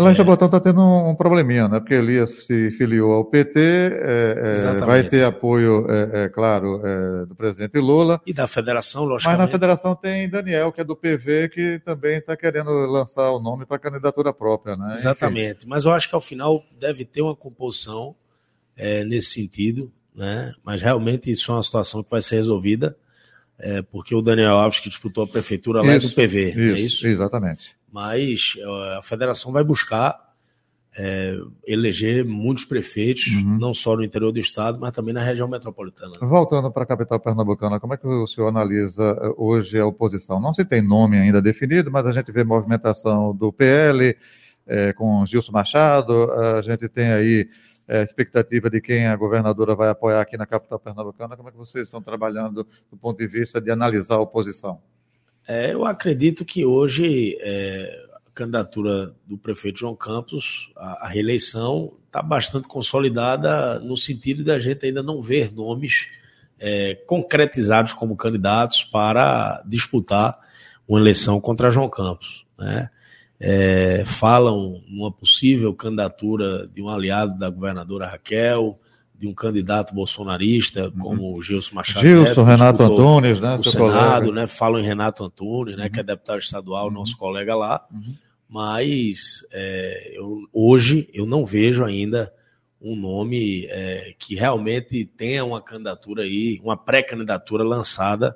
Lá 0.00 0.12
em 0.12 0.14
Jabotão 0.14 0.46
está 0.46 0.58
tendo 0.58 0.80
um, 0.80 1.14
probleminha, 1.14 1.68
né? 1.68 1.78
Porque 1.78 1.92
Elias 1.92 2.30
se 2.40 2.70
filiou 2.70 3.12
ao 3.12 3.24
PT, 3.24 3.60
é, 3.60 4.74
é, 4.74 4.78
vai 4.78 5.02
ter 5.02 5.24
apoio, 5.24 5.86
é, 5.90 6.24
é 6.24 6.28
claro, 6.30 6.80
é, 6.82 7.26
do 7.26 7.34
presidente 7.34 7.78
Lula. 7.78 8.18
E 8.24 8.32
da 8.32 8.46
federação, 8.46 9.04
logicamente. 9.04 9.38
Mas 9.38 9.46
na 9.46 9.52
federação 9.52 9.94
tem 9.94 10.26
Daniel, 10.26 10.72
que 10.72 10.80
é 10.80 10.84
do 10.84 10.96
PV, 10.96 11.50
que 11.50 11.82
também 11.84 12.16
está 12.16 12.34
querendo 12.34 12.70
lançar 12.86 13.30
o 13.30 13.38
nome 13.38 13.66
para 13.66 13.78
candidatura 13.78 14.32
própria, 14.32 14.74
né? 14.74 14.94
Exatamente. 14.94 15.58
Enfim. 15.58 15.68
Mas 15.68 15.84
eu 15.84 15.92
acho 15.92 16.08
que 16.08 16.14
ao 16.14 16.20
final 16.22 16.64
deve 16.78 17.04
ter 17.04 17.20
uma 17.20 17.36
composição 17.36 18.14
é, 18.74 19.04
nesse 19.04 19.32
sentido, 19.32 19.92
né? 20.14 20.54
Mas 20.64 20.80
realmente 20.80 21.30
isso 21.30 21.52
é 21.52 21.54
uma 21.56 21.62
situação 21.62 22.02
que 22.02 22.10
vai 22.10 22.22
ser 22.22 22.36
resolvida, 22.36 22.96
porque 23.92 24.14
o 24.14 24.22
Daniel 24.22 24.54
Alves, 24.54 24.80
que 24.80 24.88
disputou 24.88 25.24
a 25.24 25.26
prefeitura 25.26 25.82
lá, 25.82 25.92
é 25.92 25.98
do 25.98 26.08
PV, 26.08 26.48
isso, 26.48 26.58
é 26.58 26.80
isso? 26.80 27.06
Exatamente 27.06 27.78
mas 27.92 28.54
eh, 28.58 28.96
a 28.98 29.02
federação 29.02 29.52
vai 29.52 29.64
buscar 29.64 30.30
é, 30.96 31.36
eleger 31.66 32.24
muitos 32.24 32.64
prefeitos, 32.64 33.28
uhum. 33.28 33.58
não 33.58 33.72
só 33.72 33.96
no 33.96 34.02
interior 34.02 34.32
do 34.32 34.40
estado, 34.40 34.78
mas 34.80 34.92
também 34.92 35.14
na 35.14 35.22
região 35.22 35.46
metropolitana. 35.48 36.14
Voltando 36.20 36.70
para 36.70 36.82
a 36.82 36.86
capital 36.86 37.20
pernambucana, 37.20 37.78
como 37.78 37.94
é 37.94 37.96
que 37.96 38.06
o 38.06 38.26
senhor 38.26 38.48
analisa 38.48 39.16
eh, 39.20 39.34
hoje 39.36 39.78
a 39.78 39.86
oposição? 39.86 40.40
Não 40.40 40.52
se 40.52 40.64
tem 40.64 40.82
nome 40.82 41.16
ainda 41.16 41.40
definido, 41.40 41.90
mas 41.90 42.06
a 42.06 42.12
gente 42.12 42.32
vê 42.32 42.42
movimentação 42.42 43.34
do 43.34 43.52
PL 43.52 44.16
é, 44.66 44.92
com 44.92 45.24
Gilson 45.26 45.52
Machado, 45.52 46.30
a 46.32 46.62
gente 46.62 46.88
tem 46.88 47.12
aí 47.12 47.48
a 47.88 48.02
expectativa 48.02 48.70
de 48.70 48.80
quem 48.80 49.06
a 49.06 49.16
governadora 49.16 49.74
vai 49.74 49.88
apoiar 49.88 50.20
aqui 50.20 50.36
na 50.36 50.46
capital 50.46 50.78
pernambucana. 50.78 51.36
Como 51.36 51.48
é 51.48 51.52
que 51.52 51.58
vocês 51.58 51.86
estão 51.86 52.00
trabalhando 52.00 52.64
do 52.88 52.96
ponto 52.96 53.18
de 53.18 53.26
vista 53.26 53.60
de 53.60 53.70
analisar 53.70 54.14
a 54.14 54.20
oposição? 54.20 54.80
É, 55.52 55.72
eu 55.72 55.84
acredito 55.84 56.44
que 56.44 56.64
hoje 56.64 57.36
é, 57.40 58.06
a 58.24 58.30
candidatura 58.32 59.12
do 59.26 59.36
prefeito 59.36 59.80
João 59.80 59.96
Campos, 59.96 60.70
a, 60.76 61.06
a 61.06 61.08
reeleição, 61.08 61.92
está 62.06 62.22
bastante 62.22 62.68
consolidada 62.68 63.80
no 63.80 63.96
sentido 63.96 64.44
da 64.44 64.60
gente 64.60 64.86
ainda 64.86 65.02
não 65.02 65.20
ver 65.20 65.52
nomes 65.52 66.06
é, 66.56 66.94
concretizados 67.04 67.92
como 67.92 68.16
candidatos 68.16 68.84
para 68.84 69.60
disputar 69.66 70.38
uma 70.86 71.00
eleição 71.00 71.40
contra 71.40 71.68
João 71.68 71.88
Campos. 71.88 72.46
Né? 72.56 72.88
É, 73.40 74.04
falam 74.06 74.80
numa 74.86 75.10
possível 75.10 75.74
candidatura 75.74 76.68
de 76.68 76.80
um 76.80 76.88
aliado 76.88 77.36
da 77.36 77.50
governadora 77.50 78.06
Raquel, 78.06 78.78
de 79.20 79.28
um 79.28 79.34
candidato 79.34 79.94
bolsonarista 79.94 80.86
uhum. 80.86 80.98
como 80.98 81.36
o 81.36 81.42
Gilson 81.42 81.74
Machado 81.74 82.06
Gilson, 82.06 82.30
Neto, 82.30 82.42
Renato 82.42 82.82
Antunes, 82.82 83.38
né? 83.38 83.56
O 83.56 83.62
Senado, 83.62 84.24
colega. 84.24 84.32
né? 84.32 84.46
Falam 84.46 84.80
em 84.80 84.82
Renato 84.82 85.22
Antunes, 85.22 85.76
né? 85.76 85.84
Uhum. 85.84 85.90
Que 85.90 86.00
é 86.00 86.02
deputado 86.02 86.38
estadual, 86.38 86.86
uhum. 86.86 86.92
nosso 86.94 87.18
colega 87.18 87.54
lá. 87.54 87.86
Uhum. 87.92 88.14
Mas 88.48 89.44
é, 89.52 90.14
eu, 90.14 90.48
hoje 90.50 91.06
eu 91.12 91.26
não 91.26 91.44
vejo 91.44 91.84
ainda 91.84 92.32
um 92.80 92.96
nome 92.96 93.66
é, 93.66 94.14
que 94.18 94.34
realmente 94.34 95.04
tenha 95.04 95.44
uma 95.44 95.60
candidatura 95.60 96.22
aí, 96.22 96.58
uma 96.64 96.78
pré-candidatura 96.78 97.62
lançada 97.62 98.34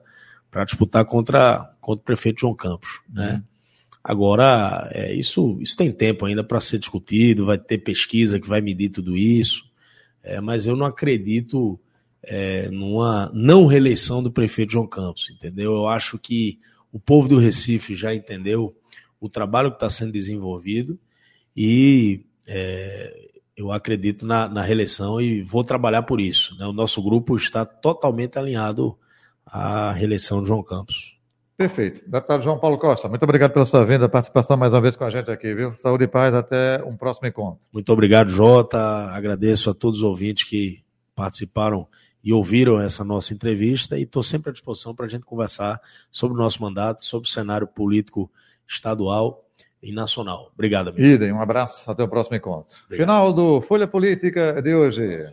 para 0.51 0.67
disputar 0.67 1.07
contra, 1.07 1.75
contra 1.81 2.03
o 2.03 2.05
prefeito 2.05 2.43
João 2.43 2.55
Campos, 2.55 3.01
né? 3.09 3.37
Uhum. 3.37 3.43
Agora, 4.05 4.87
é, 4.93 5.15
isso, 5.15 5.57
isso 5.63 5.79
tem 5.79 5.91
tempo 5.91 6.27
ainda 6.27 6.45
para 6.45 6.61
ser 6.61 6.79
discutido, 6.79 7.47
vai 7.47 7.57
ter 7.57 7.79
pesquisa 7.79 8.39
que 8.39 8.47
vai 8.47 8.61
medir 8.61 8.91
tudo 8.91 9.17
isso 9.17 9.65
é, 10.25 10.41
mas 10.41 10.67
eu 10.67 10.75
não 10.75 10.87
acredito 10.87 11.79
é, 12.23 12.71
numa 12.71 13.31
não 13.35 13.67
reeleição 13.67 14.23
do 14.23 14.33
prefeito 14.33 14.73
João 14.73 14.87
Campos, 14.87 15.31
entendeu? 15.31 15.73
Eu 15.73 15.87
acho 15.87 16.19
que 16.19 16.59
o 16.91 16.99
povo 16.99 17.29
do 17.29 17.39
Recife 17.39 17.95
já 17.95 18.15
entendeu 18.15 18.75
o 19.21 19.29
trabalho 19.29 19.71
que 19.71 19.77
está 19.77 19.91
sendo 19.91 20.13
desenvolvido 20.13 20.99
e 21.57 22.25
é, 22.47 23.31
eu 23.57 23.71
acredito 23.71 24.27
na, 24.27 24.49
na, 24.49 24.63
reeleição 24.63 25.21
e 25.21 25.43
vou 25.43 25.63
trabalhar 25.63 26.03
por 26.03 26.21
isso. 26.21 26.57
Né? 26.59 26.67
O 26.67 26.73
nosso 26.73 27.03
grupo 27.03 27.37
está 27.37 27.65
totalmente 27.65 28.39
alinhado 28.39 28.99
à 29.47 29.93
reeleição 29.93 30.41
de 30.41 30.49
João 30.49 30.63
Campos. 30.63 31.14
Perfeito. 31.57 32.03
Deputado 32.09 32.43
João 32.43 32.59
Paulo 32.59 32.79
Costa, 32.79 33.09
muito 33.09 33.23
obrigado 33.23 33.53
pela 33.53 33.65
sua 33.65 33.85
vinda, 33.85 34.09
participação 34.09 34.57
mais 34.57 34.73
uma 34.73 34.81
vez 34.81 34.97
com 34.97 35.05
a 35.05 35.11
gente 35.11 35.31
aqui, 35.31 35.55
viu? 35.55 35.77
Saúde 35.77 36.05
e 36.05 36.09
paz, 36.09 36.35
até 36.35 36.83
um 36.85 36.97
próximo 36.97 37.29
encontro. 37.29 37.61
Muito 37.73 37.93
obrigado, 37.93 38.29
Jota. 38.29 38.79
Agradeço 38.79 39.71
a 39.71 39.75
todos 39.75 40.01
os 40.01 40.05
ouvintes 40.05 40.45
que 40.45 40.83
participaram 41.15 41.87
e 42.25 42.33
ouviram 42.33 42.81
essa 42.81 43.05
nossa 43.05 43.33
entrevista 43.33 43.97
e 43.97 44.03
estou 44.03 44.23
sempre 44.23 44.51
à 44.51 44.53
disposição 44.53 44.95
para 44.95 45.07
a 45.07 45.09
gente 45.09 45.25
conversar 45.25 45.81
sobre 46.11 46.37
o 46.37 46.41
nosso 46.41 46.61
mandato, 46.61 47.05
sobre 47.05 47.29
o 47.29 47.31
cenário 47.31 47.67
político 47.69 48.31
estadual 48.67 49.45
e 49.83 49.93
nacional. 49.93 50.51
Obrigado, 50.55 50.89
amigo. 50.89 51.05
Idem, 51.05 51.33
um 51.33 51.41
abraço, 51.41 51.89
até 51.89 52.03
o 52.03 52.09
próximo 52.09 52.37
encontro. 52.37 52.75
Obrigado. 52.87 53.07
Final 53.07 53.33
do 53.33 53.61
Folha 53.61 53.87
Política 53.87 54.61
de 54.61 54.75
hoje. 54.75 55.27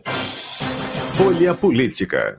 Folha 1.14 1.54
Política. 1.54 2.38